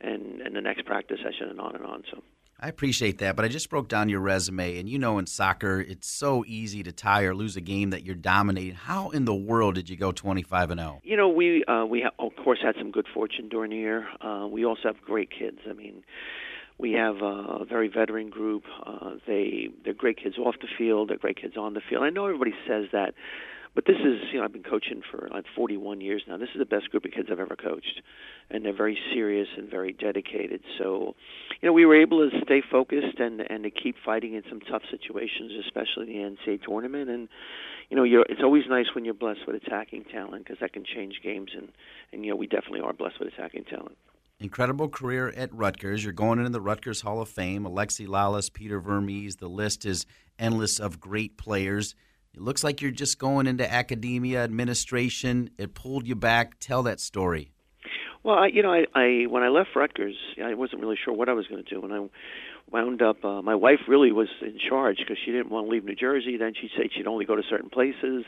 [0.01, 2.03] and and the next practice session and on and on.
[2.11, 2.21] So.
[2.57, 5.81] I appreciate that, but I just broke down your resume, and you know, in soccer,
[5.81, 8.75] it's so easy to tie or lose a game that you're dominating.
[8.75, 11.01] How in the world did you go 25 and 0?
[11.03, 14.07] You know, we uh, we of course had some good fortune during the year.
[14.21, 15.59] Uh, we also have great kids.
[15.69, 16.03] I mean,
[16.77, 18.63] we have a very veteran group.
[18.85, 21.09] Uh, they they're great kids off the field.
[21.09, 22.03] They're great kids on the field.
[22.03, 23.15] I know everybody says that,
[23.75, 26.37] but this is, you know, I've been coaching for like 41 years now.
[26.37, 28.01] This is the best group of kids I've ever coached,
[28.49, 30.61] and they're very serious and very dedicated.
[30.79, 31.13] So,
[31.61, 34.61] you know, we were able to stay focused and and to keep fighting in some
[34.61, 37.09] tough situations, especially the NCAA tournament.
[37.09, 37.27] And
[37.89, 40.85] you know, you're, it's always nice when you're blessed with attacking talent because that can
[40.85, 41.51] change games.
[41.55, 41.69] And
[42.13, 43.97] and you know, we definitely are blessed with attacking talent.
[44.39, 46.03] Incredible career at Rutgers.
[46.03, 47.63] You're going into the Rutgers Hall of Fame.
[47.63, 49.37] Alexi Lalas, Peter Vermes.
[49.37, 50.05] The list is
[50.39, 51.95] endless of great players.
[52.35, 55.51] It looks like you're just going into academia, administration.
[55.57, 56.59] It pulled you back.
[56.59, 57.53] Tell that story.
[58.23, 61.29] Well, I, you know, I, I when I left Rutgers, I wasn't really sure what
[61.29, 62.09] I was going to do, and I
[62.69, 63.23] wound up.
[63.23, 66.35] Uh, my wife really was in charge because she didn't want to leave New Jersey.
[66.35, 68.25] Then she said she'd only go to certain places.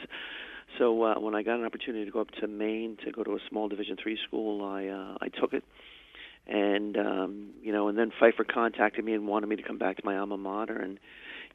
[0.77, 3.31] So uh, when I got an opportunity to go up to Maine to go to
[3.31, 5.65] a small Division three school, I uh, I took it
[6.47, 9.97] and um, you know, and then Pfeiffer contacted me and wanted me to come back
[9.97, 10.97] to my alma mater, and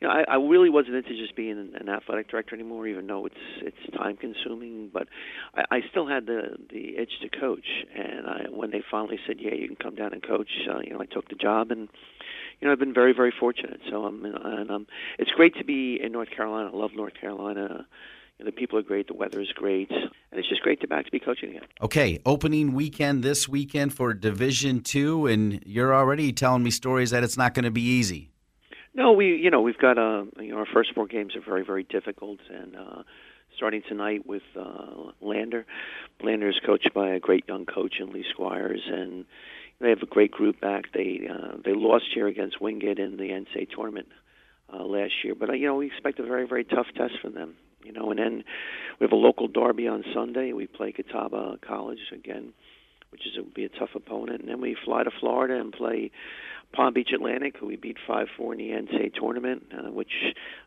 [0.03, 3.07] you know, I, I really wasn't into just being an, an athletic director anymore, even
[3.07, 4.91] though it's it's time consuming.
[4.93, 5.07] But
[5.55, 9.37] I, I still had the the itch to coach, and I, when they finally said,
[9.39, 11.89] "Yeah, you can come down and coach," uh, you know, I took the job, and
[12.61, 13.81] you know, I've been very very fortunate.
[13.89, 14.87] So I'm and um,
[15.21, 16.71] it's great to be in North Carolina.
[16.75, 17.87] I love North Carolina
[18.45, 19.07] the people are great.
[19.07, 21.63] The weather is great, and it's just great to back to be coaching again.
[21.81, 27.23] Okay, opening weekend this weekend for Division Two, and you're already telling me stories that
[27.23, 28.32] it's not going to be easy.
[28.95, 31.65] No, we you know we've got uh, you know our first four games are very
[31.65, 33.03] very difficult, and uh,
[33.57, 35.65] starting tonight with uh, Lander.
[36.23, 39.25] Lander is coached by a great young coach in Lee Squires, and
[39.81, 40.93] they have a great group back.
[40.93, 44.09] They uh, they lost here against Wingate in the NCAA tournament
[44.73, 47.35] uh, last year, but uh, you know we expect a very very tough test from
[47.35, 48.11] them you know.
[48.11, 48.45] And then
[49.01, 50.53] we have a local derby on Sunday.
[50.53, 52.53] We play Catawba College again,
[53.11, 54.41] which is will be a tough opponent.
[54.41, 56.11] And then we fly to Florida and play
[56.73, 60.13] Palm Beach Atlantic, who we beat 5 4 in the NCAA tournament, uh, which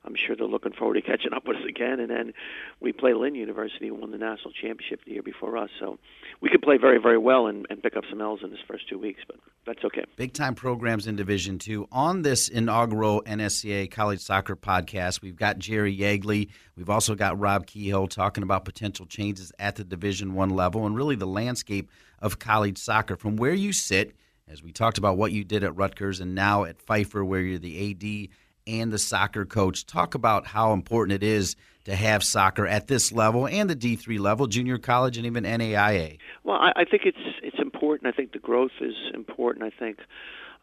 [0.03, 1.99] I'm sure they're looking forward to catching up with us again.
[1.99, 2.33] And then
[2.79, 5.69] we play Lynn University, who won the national championship the year before us.
[5.79, 5.97] So
[6.41, 8.87] we could play very, very well and, and pick up some L's in this first
[8.89, 10.03] two weeks, but that's okay.
[10.15, 11.87] Big time programs in Division Two.
[11.91, 16.49] On this inaugural NSCAA College Soccer podcast, we've got Jerry Yeagley.
[16.77, 20.95] We've also got Rob Kehoe talking about potential changes at the Division One level and
[20.95, 21.89] really the landscape
[22.19, 23.15] of college soccer.
[23.15, 24.15] From where you sit,
[24.47, 27.58] as we talked about what you did at Rutgers and now at Pfeiffer, where you're
[27.58, 28.29] the AD
[28.67, 29.86] and the soccer coach.
[29.86, 31.55] Talk about how important it is
[31.86, 36.17] to have soccer at this level and the D3 level, junior college, and even NAIA.
[36.43, 38.08] Well, I, I think it's it's important.
[38.08, 39.65] I think the growth is important.
[39.65, 39.99] I think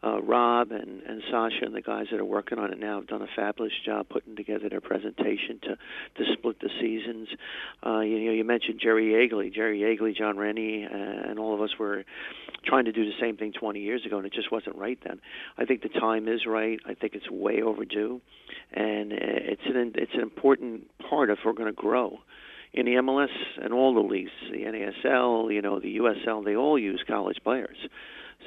[0.03, 3.07] uh, Rob and, and Sasho and the guys that are working on it now have
[3.07, 5.77] done a fabulous job putting together their presentation to
[6.23, 7.29] to split the seasons.
[7.85, 11.53] Uh, you, you know, you mentioned Jerry Yeagley, Jerry Yeagley, John Rennie, uh, and all
[11.53, 12.03] of us were
[12.65, 15.19] trying to do the same thing 20 years ago, and it just wasn't right then.
[15.57, 16.79] I think the time is right.
[16.85, 18.21] I think it's way overdue,
[18.71, 22.19] and it's an it's an important part if we're going to grow
[22.73, 23.27] in the MLS
[23.61, 27.77] and all the leagues, the NASL, you know, the USL, they all use college players.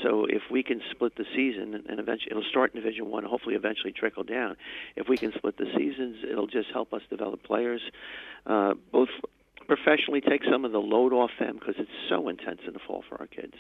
[0.03, 3.55] So if we can split the season, and eventually it'll start in Division One, hopefully
[3.55, 4.57] eventually trickle down.
[4.97, 7.81] If we can split the seasons, it'll just help us develop players,
[8.47, 9.09] uh, both
[9.67, 13.05] professionally take some of the load off them because it's so intense in the fall
[13.09, 13.55] for our kids,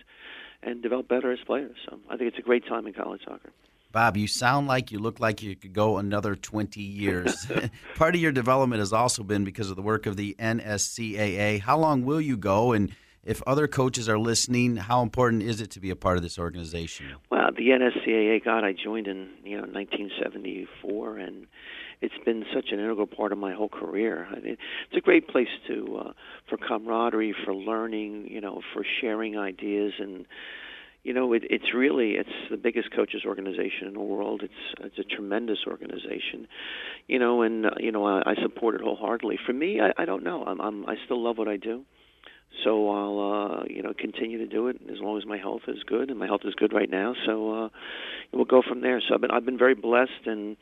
[0.62, 1.76] and develop better as players.
[1.88, 3.50] So I think it's a great time in college soccer.
[3.92, 7.46] Bob, you sound like you look like you could go another 20 years.
[7.94, 11.60] Part of your development has also been because of the work of the NSCAA.
[11.60, 12.72] How long will you go?
[12.72, 12.94] And
[13.26, 16.38] if other coaches are listening, how important is it to be a part of this
[16.38, 17.06] organization?
[17.30, 21.46] Well, the NSCAA, God, I joined in you know 1974, and
[22.00, 24.28] it's been such an integral part of my whole career.
[24.30, 24.56] I mean,
[24.88, 26.12] it's a great place to uh,
[26.48, 30.26] for camaraderie, for learning, you know, for sharing ideas and
[31.02, 34.98] you know it, it's really it's the biggest coaches organization in the world it's it's
[34.98, 36.48] a tremendous organization
[37.06, 40.04] you know and uh, you know I, I support it wholeheartedly for me I, I
[40.04, 41.84] don't know I'm, I'm I still love what I do
[42.64, 45.82] so I'll uh, you know continue to do it as long as my health is
[45.86, 47.14] good, and my health is good right now.
[47.26, 47.68] So uh,
[48.32, 49.00] we'll go from there.
[49.06, 50.56] So I've been I've been very blessed, and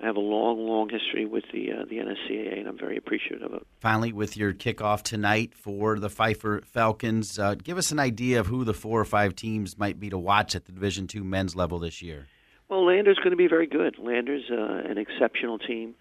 [0.00, 3.42] I have a long, long history with the uh, the NSCAA, and I'm very appreciative
[3.42, 3.66] of it.
[3.80, 8.46] Finally, with your kickoff tonight for the Pfeiffer Falcons, uh, give us an idea of
[8.46, 11.56] who the four or five teams might be to watch at the Division Two men's
[11.56, 12.26] level this year.
[12.68, 13.96] Well, Lander's going to be very good.
[13.98, 15.94] Lander's uh, an exceptional team.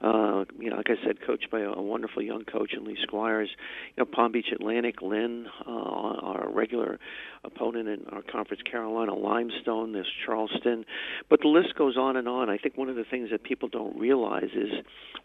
[0.00, 2.98] Uh, you know, like I said, coached by a, a wonderful young coach in Lee
[3.02, 3.48] Squires.
[3.96, 6.98] You know, Palm Beach Atlantic, Lynn, uh, our regular
[7.44, 9.92] opponent in our conference, Carolina Limestone.
[9.92, 10.84] There's Charleston,
[11.30, 12.50] but the list goes on and on.
[12.50, 14.70] I think one of the things that people don't realize is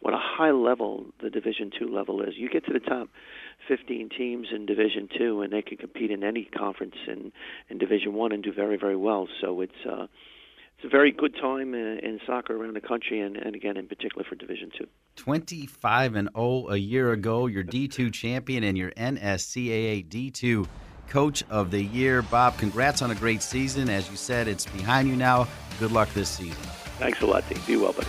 [0.01, 2.29] what a high level the Division Two level is.
[2.36, 3.10] You get to the top
[3.67, 7.32] 15 teams in Division Two, and they can compete in any conference in
[7.69, 9.27] in Division One and do very very well.
[9.41, 10.08] So it's uh,
[10.79, 13.85] it's a very good time in, in soccer around the country, and, and again, in
[13.85, 14.87] particular for Division Two.
[15.17, 20.65] 25 and 0 a year ago, your D2 champion and your NSCAA D2
[21.09, 22.21] Coach of the Year.
[22.21, 23.89] Bob, congrats on a great season.
[23.89, 25.49] As you said, it's behind you now.
[25.79, 26.63] Good luck this season.
[26.97, 27.59] Thanks a lot, Dean.
[27.67, 28.07] Be well, buddy.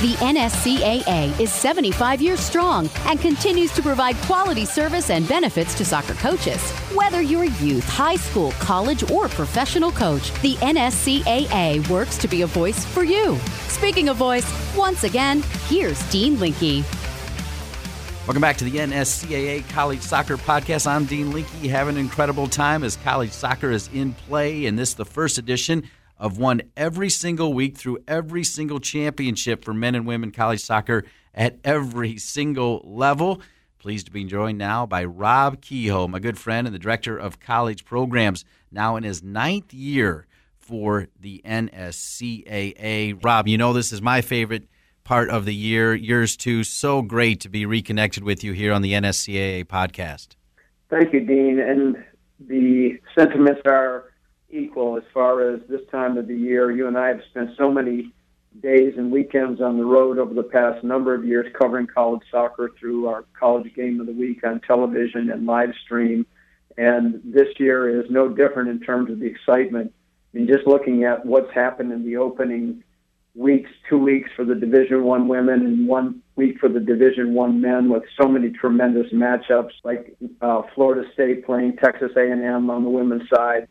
[0.00, 5.84] The NSCAA is 75 years strong and continues to provide quality service and benefits to
[5.84, 6.70] soccer coaches.
[6.94, 12.40] Whether you're a youth, high school, college, or professional coach, the NSCAA works to be
[12.40, 13.36] a voice for you.
[13.68, 16.82] Speaking of voice, once again, here's Dean Linke.
[18.26, 20.86] Welcome back to the NSCAA College Soccer Podcast.
[20.86, 21.48] I'm Dean Linke.
[21.48, 25.36] Having an incredible time as college soccer is in play, and this is the first
[25.36, 25.82] edition
[26.20, 31.04] of won every single week through every single championship for men and women college soccer
[31.34, 33.40] at every single level.
[33.78, 37.40] Pleased to be joined now by Rob Kehoe, my good friend and the director of
[37.40, 40.26] college programs, now in his ninth year
[40.58, 43.24] for the NSCAA.
[43.24, 44.68] Rob, you know this is my favorite
[45.02, 45.94] part of the year.
[45.94, 46.62] Yours too.
[46.62, 50.36] So great to be reconnected with you here on the NSCAA podcast.
[50.90, 51.58] Thank you, Dean.
[51.58, 51.96] And
[52.38, 54.09] the sentiments are
[54.50, 56.70] equal as far as this time of the year.
[56.70, 58.12] You and I have spent so many
[58.62, 62.70] days and weekends on the road over the past number of years covering college soccer
[62.78, 66.26] through our college game of the week on television and live stream.
[66.76, 69.92] And this year is no different in terms of the excitement.
[70.32, 72.82] I mean, just looking at what's happened in the opening
[73.34, 77.60] weeks, two weeks for the Division One women and one week for the Division One
[77.60, 82.90] men, with so many tremendous matchups, like uh, Florida State playing Texas A&M on the
[82.90, 83.68] women's side,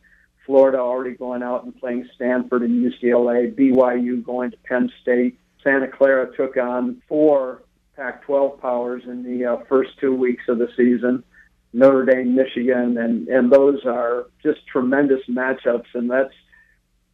[0.49, 5.38] Florida already going out and playing Stanford and UCLA, BYU going to Penn State.
[5.63, 7.62] Santa Clara took on four
[7.95, 11.23] Pac 12 powers in the uh, first two weeks of the season.
[11.71, 15.85] Notre Dame, Michigan, and, and those are just tremendous matchups.
[15.93, 16.33] And that's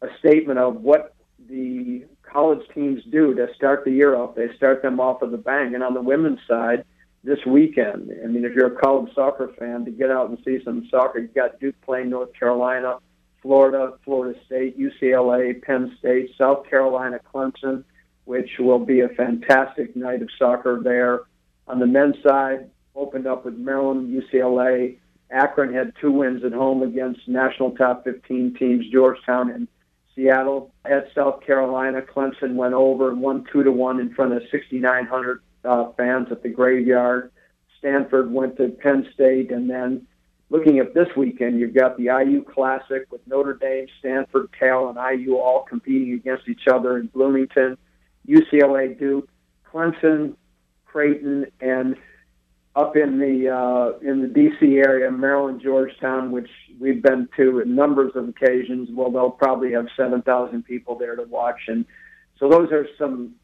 [0.00, 1.14] a statement of what
[1.46, 4.34] the college teams do to start the year off.
[4.34, 5.74] They start them off with a bang.
[5.74, 6.86] And on the women's side,
[7.22, 10.64] this weekend, I mean, if you're a college soccer fan, to get out and see
[10.64, 12.96] some soccer, you got Duke playing North Carolina,
[13.46, 17.84] Florida, Florida State, UCLA, Penn State, South Carolina, Clemson,
[18.24, 21.20] which will be a fantastic night of soccer there.
[21.68, 24.98] On the men's side, opened up with Maryland, UCLA.
[25.30, 29.68] Akron had two wins at home against national top 15 teams, Georgetown and
[30.16, 30.72] Seattle.
[30.84, 35.40] At South Carolina, Clemson went over and won two to one in front of 6,900
[35.64, 37.30] uh, fans at the graveyard.
[37.78, 40.04] Stanford went to Penn State, and then
[40.50, 45.20] looking at this weekend, you've got the IU Classic with Notre Dame, Stanford, Cal, and
[45.20, 47.76] IU all competing against each other in Bloomington.
[48.28, 49.28] UCLA, Duke,
[49.72, 50.34] Clemson,
[50.84, 51.96] Creighton, and
[52.74, 54.76] up in the uh, in the D.C.
[54.76, 58.88] area, Maryland, Georgetown, which we've been to at numbers of occasions.
[58.92, 61.86] Well, they'll probably have seven thousand people there to watch, and
[62.38, 63.34] so those are some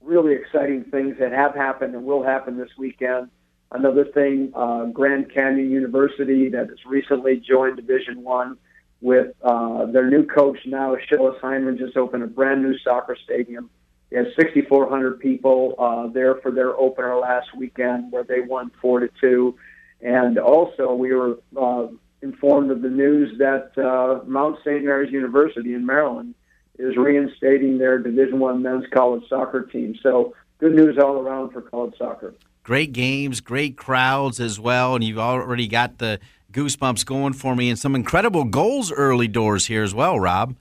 [0.00, 3.30] really exciting things that have happened and will happen this weekend.
[3.72, 8.58] Another thing, uh, Grand Canyon University that has recently joined Division One
[9.00, 13.70] with uh, their new coach now, Schellas Hyndman, just opened a brand new soccer stadium.
[14.10, 19.00] They had 6,400 people uh, there for their opener last weekend, where they won four
[19.00, 19.56] to two.
[20.02, 21.86] And also, we were uh,
[22.20, 24.84] informed of the news that uh, Mount St.
[24.84, 26.34] Mary's University in Maryland
[26.78, 29.94] is reinstating their Division One men's college soccer team.
[30.02, 35.04] So, good news all around for college soccer great games, great crowds as well, and
[35.04, 36.20] you've already got the
[36.52, 40.54] goosebumps going for me, and some incredible goals early doors here as well, Rob.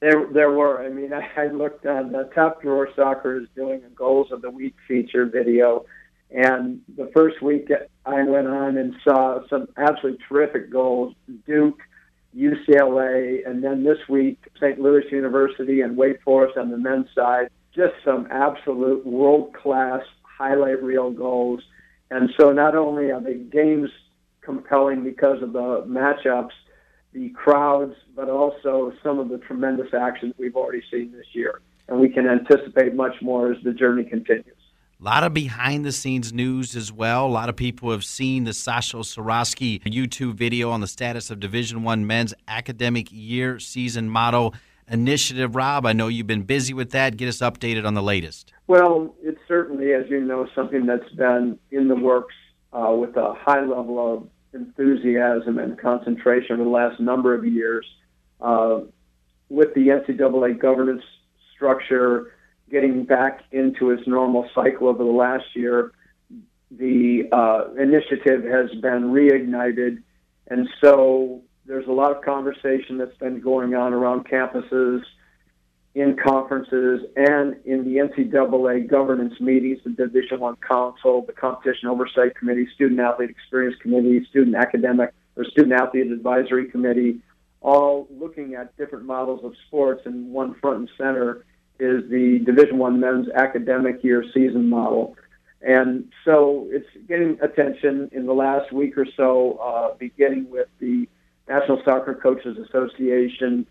[0.00, 0.82] There, there were.
[0.82, 4.40] I mean, I, I looked on the Top Drawer Soccer is doing a goals of
[4.40, 5.84] the week feature video,
[6.30, 7.70] and the first week
[8.06, 11.14] I went on and saw some absolutely terrific goals.
[11.46, 11.80] Duke,
[12.34, 14.80] UCLA, and then this week St.
[14.80, 17.50] Louis University and Wake Forest on the men's side.
[17.74, 20.02] Just some absolute world class
[20.40, 21.60] highlight reel goals.
[22.10, 23.90] And so not only are the games
[24.40, 26.56] compelling because of the matchups,
[27.12, 31.60] the crowds, but also some of the tremendous actions we've already seen this year.
[31.88, 34.56] And we can anticipate much more as the journey continues.
[34.98, 37.26] A lot of behind the scenes news as well.
[37.26, 41.40] A lot of people have seen the Sasho Cirovski YouTube video on the status of
[41.40, 44.54] Division One men's academic year season model
[44.90, 45.54] initiative.
[45.54, 47.16] Rob, I know you've been busy with that.
[47.16, 48.52] Get us updated on the latest.
[48.66, 52.34] Well, it's certainly, as you know, something that's been in the works
[52.72, 57.86] uh, with a high level of enthusiasm and concentration over the last number of years.
[58.40, 58.80] Uh,
[59.48, 61.02] with the NCAA governance
[61.54, 62.32] structure
[62.70, 65.92] getting back into its normal cycle over the last year,
[66.70, 70.02] the uh, initiative has been reignited.
[70.48, 75.02] And so there's a lot of conversation that's been going on around campuses,
[75.94, 82.34] in conferences, and in the NCAA governance meetings, the Division One Council, the Competition Oversight
[82.34, 87.20] Committee, Student Athlete Experience Committee, Student Academic or Student Athlete Advisory Committee,
[87.60, 91.44] all looking at different models of sports, and one front and center
[91.78, 95.16] is the Division One men's academic year season model.
[95.62, 101.08] And so it's getting attention in the last week or so, uh, beginning with the
[101.50, 103.66] National Soccer Coaches Association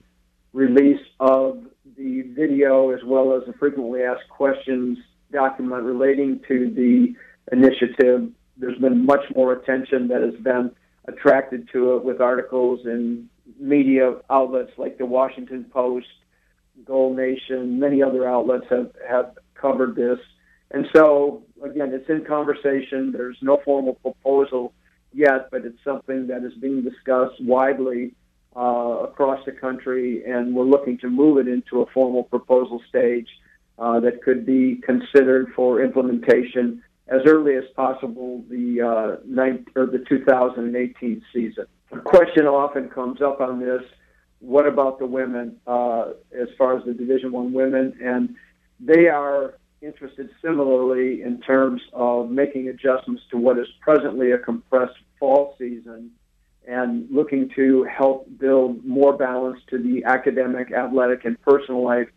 [0.52, 1.64] release of
[1.98, 4.98] the video as well as the frequently asked questions
[5.32, 7.14] document relating to the
[7.52, 8.30] initiative.
[8.58, 10.72] There's been much more attention that has been
[11.08, 16.08] attracted to it with articles in media outlets like the Washington Post,
[16.86, 20.20] Goal Nation, many other outlets have, have covered this.
[20.72, 23.12] And so, again, it's in conversation.
[23.12, 24.74] There's no formal proposal
[25.14, 28.14] yet, but it's something that is being discussed widely
[28.56, 33.28] uh, across the country, and we're looking to move it into a formal proposal stage
[33.78, 39.86] uh, that could be considered for implementation as early as possible the uh, ninth, or
[39.86, 41.66] the 2018 season.
[41.92, 43.82] A question often comes up on this:
[44.40, 45.58] What about the women?
[45.66, 48.36] Uh, as far as the Division One women, and
[48.80, 54.98] they are interested similarly in terms of making adjustments to what is presently a compressed
[55.20, 56.12] fall season
[56.68, 62.08] and looking to help build more balance to the academic, athletic, and personal life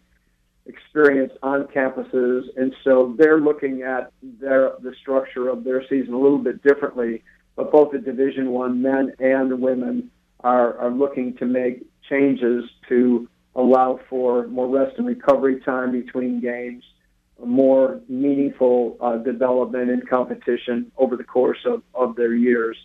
[0.66, 2.42] experience on campuses.
[2.56, 7.22] And so they're looking at their the structure of their season a little bit differently.
[7.56, 10.10] But both the Division One men and women
[10.40, 16.40] are, are looking to make changes to allow for more rest and recovery time between
[16.40, 16.84] games
[17.44, 22.76] more meaningful uh, development and competition over the course of, of their years.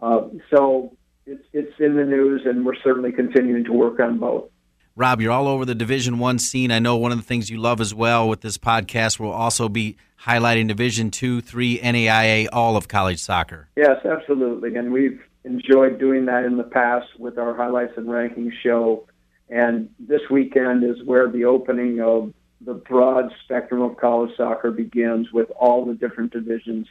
[0.00, 0.22] Uh,
[0.54, 0.96] so
[1.26, 4.50] it's, it's in the news, and we're certainly continuing to work on both.
[4.96, 6.70] Rob, you're all over the Division One scene.
[6.70, 9.68] I know one of the things you love as well with this podcast will also
[9.68, 13.68] be highlighting Division Two, Three, NAIA, all of college soccer.
[13.76, 18.52] Yes, absolutely, and we've enjoyed doing that in the past with our highlights and rankings
[18.62, 19.06] show.
[19.48, 25.32] And this weekend is where the opening of the broad spectrum of college soccer begins
[25.32, 26.86] with all the different divisions.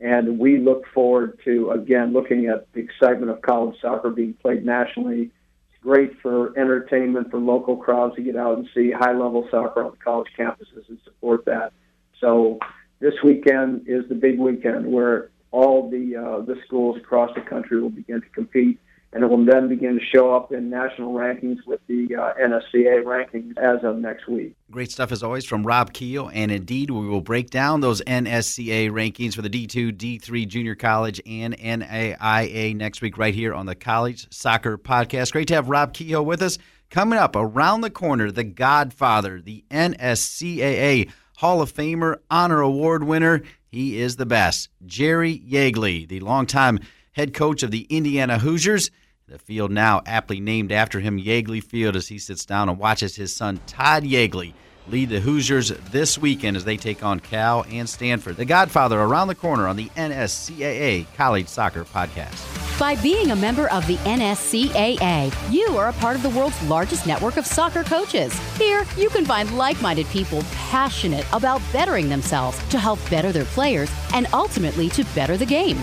[0.00, 4.64] And we look forward to, again, looking at the excitement of college soccer being played
[4.64, 5.30] nationally.
[5.70, 9.84] It's great for entertainment for local crowds to get out and see high level soccer
[9.84, 11.72] on the college campuses and support that.
[12.20, 12.58] So
[12.98, 17.80] this weekend is the big weekend where all the uh, the schools across the country
[17.80, 18.80] will begin to compete
[19.12, 23.04] and it will then begin to show up in national rankings with the uh, NSCAA
[23.04, 24.54] rankings as of next week.
[24.70, 28.90] Great stuff as always from Rob Kehoe, and indeed we will break down those NSCAA
[28.90, 33.74] rankings for the D2, D3 junior college and NAIA next week right here on the
[33.74, 35.32] College Soccer Podcast.
[35.32, 36.56] Great to have Rob Kehoe with us.
[36.88, 43.42] Coming up around the corner, the Godfather, the NSCAA Hall of Famer, Honor Award winner.
[43.66, 44.68] He is the best.
[44.84, 46.80] Jerry Yeagley, the longtime
[47.12, 48.90] head coach of the Indiana Hoosiers.
[49.28, 53.16] The field now aptly named after him, Yeagley Field, as he sits down and watches
[53.16, 54.52] his son Todd Yeagley
[54.88, 58.36] lead the Hoosiers this weekend as they take on Cal and Stanford.
[58.36, 62.48] The Godfather around the corner on the NSCAA College Soccer Podcast.
[62.78, 67.06] By being a member of the NSCAA, you are a part of the world's largest
[67.06, 68.36] network of soccer coaches.
[68.56, 73.44] Here, you can find like minded people passionate about bettering themselves to help better their
[73.44, 75.78] players and ultimately to better the game.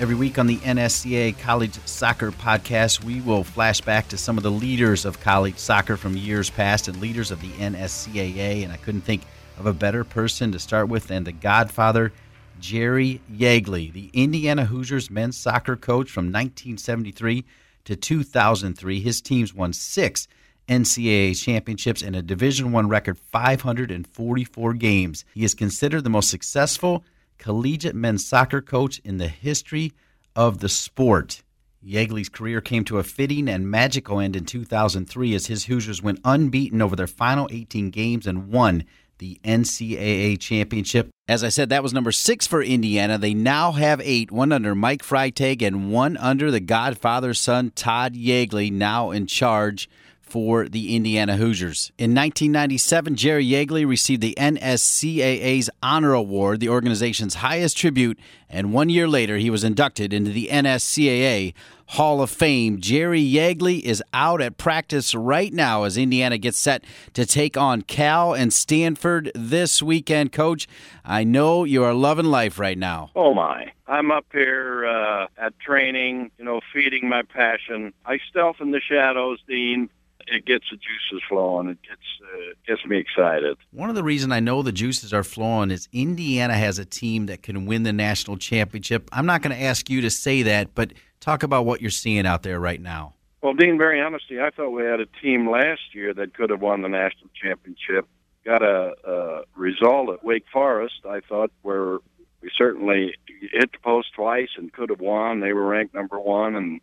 [0.00, 4.42] Every week on the NSCAA College Soccer Podcast, we will flash back to some of
[4.42, 8.64] the leaders of college soccer from years past and leaders of the NSCAA.
[8.64, 9.24] And I couldn't think
[9.58, 12.14] of a better person to start with than the godfather,
[12.58, 17.44] Jerry Yeagley, the Indiana Hoosiers men's soccer coach from 1973
[17.84, 19.00] to 2003.
[19.00, 20.28] His teams won six
[20.66, 25.26] NCAA championships and a Division One record 544 games.
[25.34, 27.04] He is considered the most successful
[27.40, 29.92] collegiate men's soccer coach in the history
[30.36, 31.42] of the sport.
[31.84, 36.20] Yeagley's career came to a fitting and magical end in 2003 as his Hoosiers went
[36.24, 38.84] unbeaten over their final 18 games and won
[39.18, 41.08] the NCAA championship.
[41.26, 43.16] As I said, that was number six for Indiana.
[43.16, 48.14] They now have eight, one under Mike Freitag and one under the Godfather's son, Todd
[48.14, 49.88] Yeagley, now in charge
[50.30, 51.90] for the Indiana Hoosiers.
[51.98, 58.18] In 1997, Jerry Yeagley received the NSCAA's Honor Award, the organization's highest tribute,
[58.48, 61.54] and one year later, he was inducted into the NSCAA
[61.86, 62.80] Hall of Fame.
[62.80, 67.82] Jerry Yeagley is out at practice right now as Indiana gets set to take on
[67.82, 70.30] Cal and Stanford this weekend.
[70.30, 70.68] Coach,
[71.04, 73.10] I know you are loving life right now.
[73.16, 73.72] Oh, my.
[73.88, 77.92] I'm up here uh, at training, you know, feeding my passion.
[78.06, 79.90] I stealth in the shadows, Dean
[80.30, 81.68] it gets the juices flowing.
[81.68, 83.56] It gets uh, gets me excited.
[83.72, 87.26] One of the reasons I know the juices are flowing is Indiana has a team
[87.26, 89.08] that can win the national championship.
[89.12, 92.26] I'm not going to ask you to say that, but talk about what you're seeing
[92.26, 93.14] out there right now.
[93.42, 96.60] Well, Dean, very honestly, I thought we had a team last year that could have
[96.60, 98.06] won the national championship.
[98.44, 101.98] Got a, a result at Wake Forest, I thought, where
[102.42, 103.14] we certainly
[103.52, 105.40] hit the post twice and could have won.
[105.40, 106.80] They were ranked number one and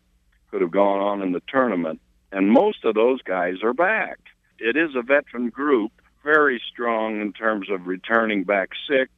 [0.50, 2.00] could have gone on in the tournament
[2.38, 4.19] and most of those guys are back.
[4.59, 5.91] It is a veteran group,
[6.23, 9.09] very strong in terms of returning back six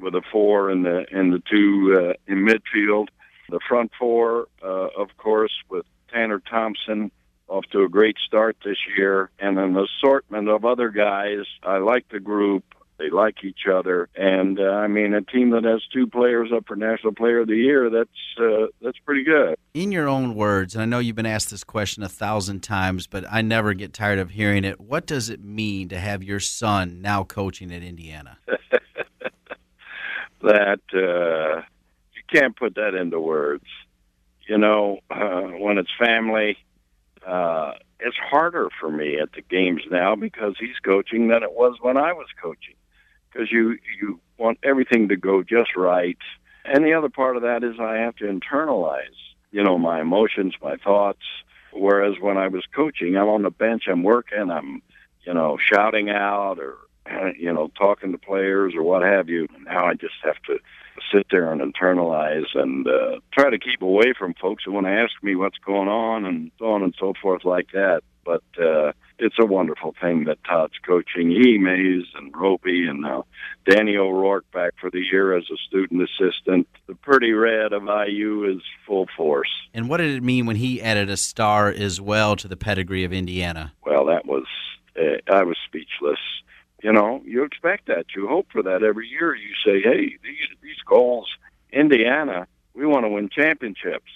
[0.00, 3.08] with a four and the and the two uh, in midfield.
[3.50, 7.10] The front four, uh, of course, with Tanner Thompson
[7.48, 11.44] off to a great start this year, and an assortment of other guys.
[11.62, 12.64] I like the group.
[13.04, 16.66] They like each other, and uh, I mean, a team that has two players up
[16.66, 18.08] for National Player of the Year, that's
[18.40, 19.56] uh, that's pretty good.
[19.74, 23.06] In your own words, and I know you've been asked this question a thousand times,
[23.06, 24.80] but I never get tired of hearing it.
[24.80, 28.38] What does it mean to have your son now coaching at Indiana?
[30.40, 31.60] that uh,
[32.14, 33.66] you can't put that into words.
[34.48, 36.56] You know, uh, when it's family,
[37.26, 41.76] uh, it's harder for me at the games now because he's coaching than it was
[41.82, 42.76] when I was coaching
[43.34, 46.18] because you you want everything to go just right.
[46.64, 49.16] And the other part of that is I have to internalize,
[49.50, 51.22] you know, my emotions, my thoughts.
[51.72, 54.80] Whereas when I was coaching, I'm on the bench, I'm working, I'm,
[55.26, 56.76] you know, shouting out or,
[57.38, 59.48] you know, talking to players or what have you.
[59.64, 60.58] Now I just have to
[61.12, 64.92] sit there and internalize and uh, try to keep away from folks who want to
[64.92, 68.02] ask me what's going on and so on and so forth like that.
[68.24, 71.58] But uh, it's a wonderful thing that Todd's coaching E.
[71.58, 73.26] Mays and Roby and now
[73.68, 76.66] Danny O'Rourke back for the year as a student assistant.
[76.86, 79.50] The pretty red of IU is full force.
[79.72, 83.04] And what did it mean when he added a star as well to the pedigree
[83.04, 83.72] of Indiana?
[83.84, 84.46] Well, that was
[84.98, 86.18] uh, I was speechless.
[86.82, 88.06] You know, you expect that.
[88.14, 89.34] You hope for that every year.
[89.34, 91.28] You say, "Hey, these these goals,
[91.72, 94.10] Indiana, we want to win championships."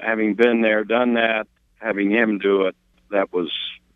[0.00, 1.48] Having been there, done that,
[1.80, 2.76] having him do it,
[3.10, 3.50] that was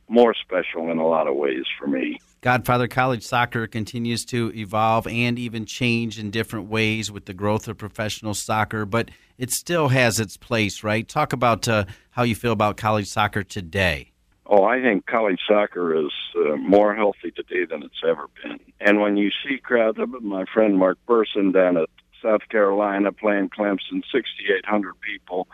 [0.08, 2.18] more special in a lot of ways for me.
[2.42, 7.68] Godfather College Soccer continues to evolve and even change in different ways with the growth
[7.68, 11.06] of professional soccer, but it still has its place, right?
[11.06, 14.10] Talk about uh, how you feel about college soccer today.
[14.46, 18.58] Oh, I think college soccer is uh, more healthy today than it's ever been.
[18.80, 21.88] And when you see crowds, my friend Mark Berson down at
[22.22, 25.48] South Carolina playing Clemson, 6,800 people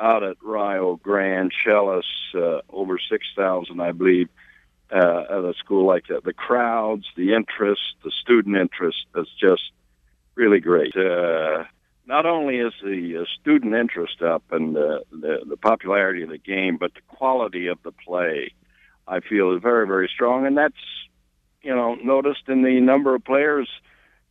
[0.00, 4.28] out at Rio Grande, Schellas, uh, over 6,000, I believe,
[4.90, 6.24] uh, at a school like that.
[6.24, 9.70] The crowds, the interest, the student interest is just
[10.34, 10.96] really great.
[10.96, 11.64] Uh,
[12.06, 16.38] not only is the uh, student interest up and the, the, the popularity of the
[16.38, 18.52] game, but the quality of the play,
[19.06, 20.46] I feel, is very, very strong.
[20.46, 20.74] And that's,
[21.62, 23.68] you know, noticed in the number of players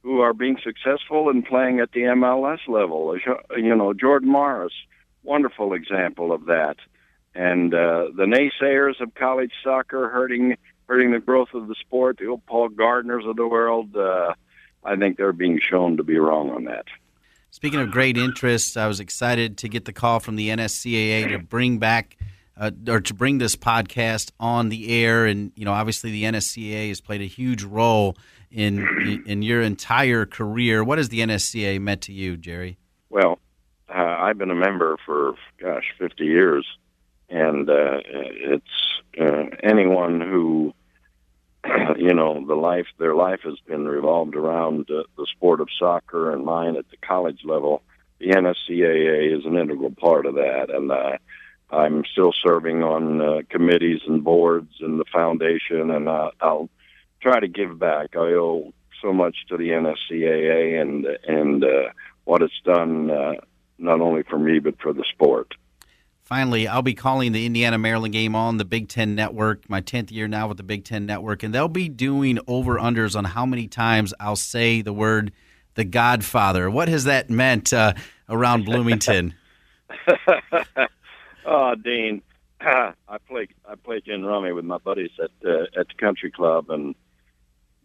[0.03, 3.17] who are being successful in playing at the MLS level.
[3.55, 4.73] You know, Jordan Morris,
[5.23, 6.77] wonderful example of that.
[7.35, 10.57] And uh, the naysayers of college soccer hurting
[10.87, 14.33] hurting the growth of the sport, the old Paul Gardners of the world, uh,
[14.83, 16.85] I think they're being shown to be wrong on that.
[17.51, 21.39] Speaking of great interest, I was excited to get the call from the NSCAA to
[21.39, 22.17] bring back
[22.57, 25.25] uh, or to bring this podcast on the air.
[25.25, 28.17] And you know, obviously, the NSCAA has played a huge role
[28.51, 30.83] in in your entire career.
[30.83, 32.77] What has the NSCAA meant to you, Jerry?
[33.09, 33.39] Well,
[34.29, 36.63] I've been a member for gosh, 50 years,
[37.29, 40.71] and uh, it's uh, anyone who
[41.97, 46.31] you know the life their life has been revolved around uh, the sport of soccer
[46.31, 47.81] and mine at the college level.
[48.19, 51.17] The NSCAA is an integral part of that, and uh,
[51.71, 56.69] I'm still serving on uh, committees and boards and the foundation, and uh, I'll
[57.19, 58.15] try to give back.
[58.15, 61.89] I owe so much to the NSCAA and and uh,
[62.25, 63.33] what it's done uh,
[63.79, 65.53] not only for me but for the sport.
[66.21, 70.11] Finally, I'll be calling the Indiana Maryland game on the Big Ten Network, my 10th
[70.11, 73.47] year now with the Big Ten Network, and they'll be doing over unders on how
[73.47, 75.31] many times I'll say the word
[75.73, 76.69] the Godfather.
[76.69, 77.93] What has that meant uh,
[78.27, 79.33] around Bloomington?
[81.45, 82.21] oh, Dean,
[82.61, 82.93] I
[83.27, 86.95] play I play gin rummy with my buddies at uh, at the country club, and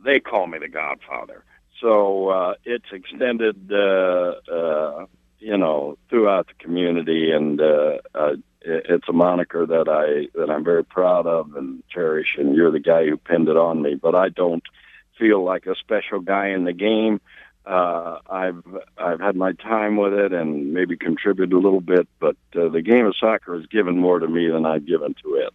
[0.05, 1.45] they call me the Godfather.
[1.81, 5.07] So uh, it's extended, uh, uh,
[5.45, 10.65] you know, throughout the community, and uh, uh, it's a moniker that I that I'm
[10.65, 12.37] very proud of and cherish.
[12.39, 14.63] And you're the guy who pinned it on me, but I don't
[15.19, 17.21] feel like a special guy in the game.
[17.67, 18.65] Uh, I've
[18.97, 22.81] I've had my time with it and maybe contributed a little bit, but uh, the
[22.83, 25.53] game of soccer has given more to me than I've given to it.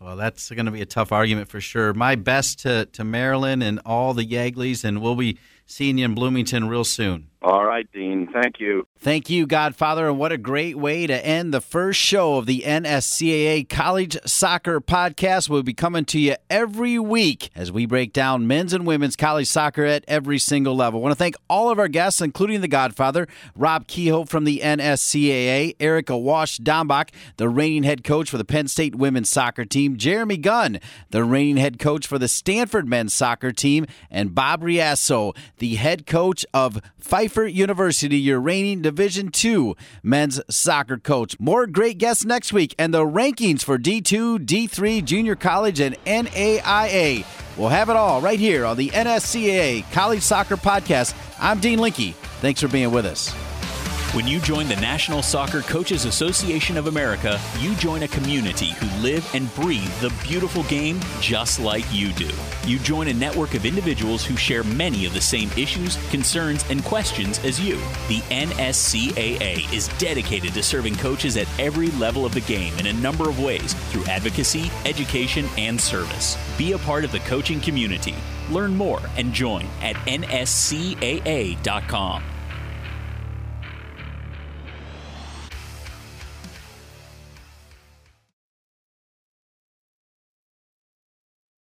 [0.00, 1.94] Well, that's going to be a tough argument for sure.
[1.94, 6.14] My best to, to Marilyn and all the Yeagleys, and we'll be seeing you in
[6.14, 7.28] Bloomington real soon.
[7.44, 8.28] All right, Dean.
[8.32, 8.86] Thank you.
[9.00, 10.08] Thank you, Godfather.
[10.08, 14.80] And what a great way to end the first show of the NSCAA College Soccer
[14.80, 15.48] Podcast.
[15.48, 19.48] We'll be coming to you every week as we break down men's and women's college
[19.48, 21.00] soccer at every single level.
[21.00, 23.26] I want to thank all of our guests, including the Godfather,
[23.56, 28.68] Rob Kehoe from the NSCAA, Erica Walsh Dombach, the reigning head coach for the Penn
[28.68, 30.78] State women's soccer team, Jeremy Gunn,
[31.10, 36.06] the reigning head coach for the Stanford men's soccer team, and Bob Reasso, the head
[36.06, 36.80] coach of
[37.32, 41.34] Pfeiffer University, your reigning Division II men's soccer coach.
[41.40, 47.24] More great guests next week and the rankings for D2, D3, junior college, and NAIA.
[47.56, 51.14] We'll have it all right here on the NSCAA College Soccer Podcast.
[51.40, 52.14] I'm Dean Linke.
[52.42, 53.34] Thanks for being with us.
[54.12, 59.02] When you join the National Soccer Coaches Association of America, you join a community who
[59.02, 62.28] live and breathe the beautiful game just like you do.
[62.66, 66.84] You join a network of individuals who share many of the same issues, concerns, and
[66.84, 67.76] questions as you.
[68.08, 72.92] The NSCAA is dedicated to serving coaches at every level of the game in a
[72.92, 76.36] number of ways through advocacy, education, and service.
[76.58, 78.16] Be a part of the coaching community.
[78.50, 80.32] Learn more and join at nscaa.com.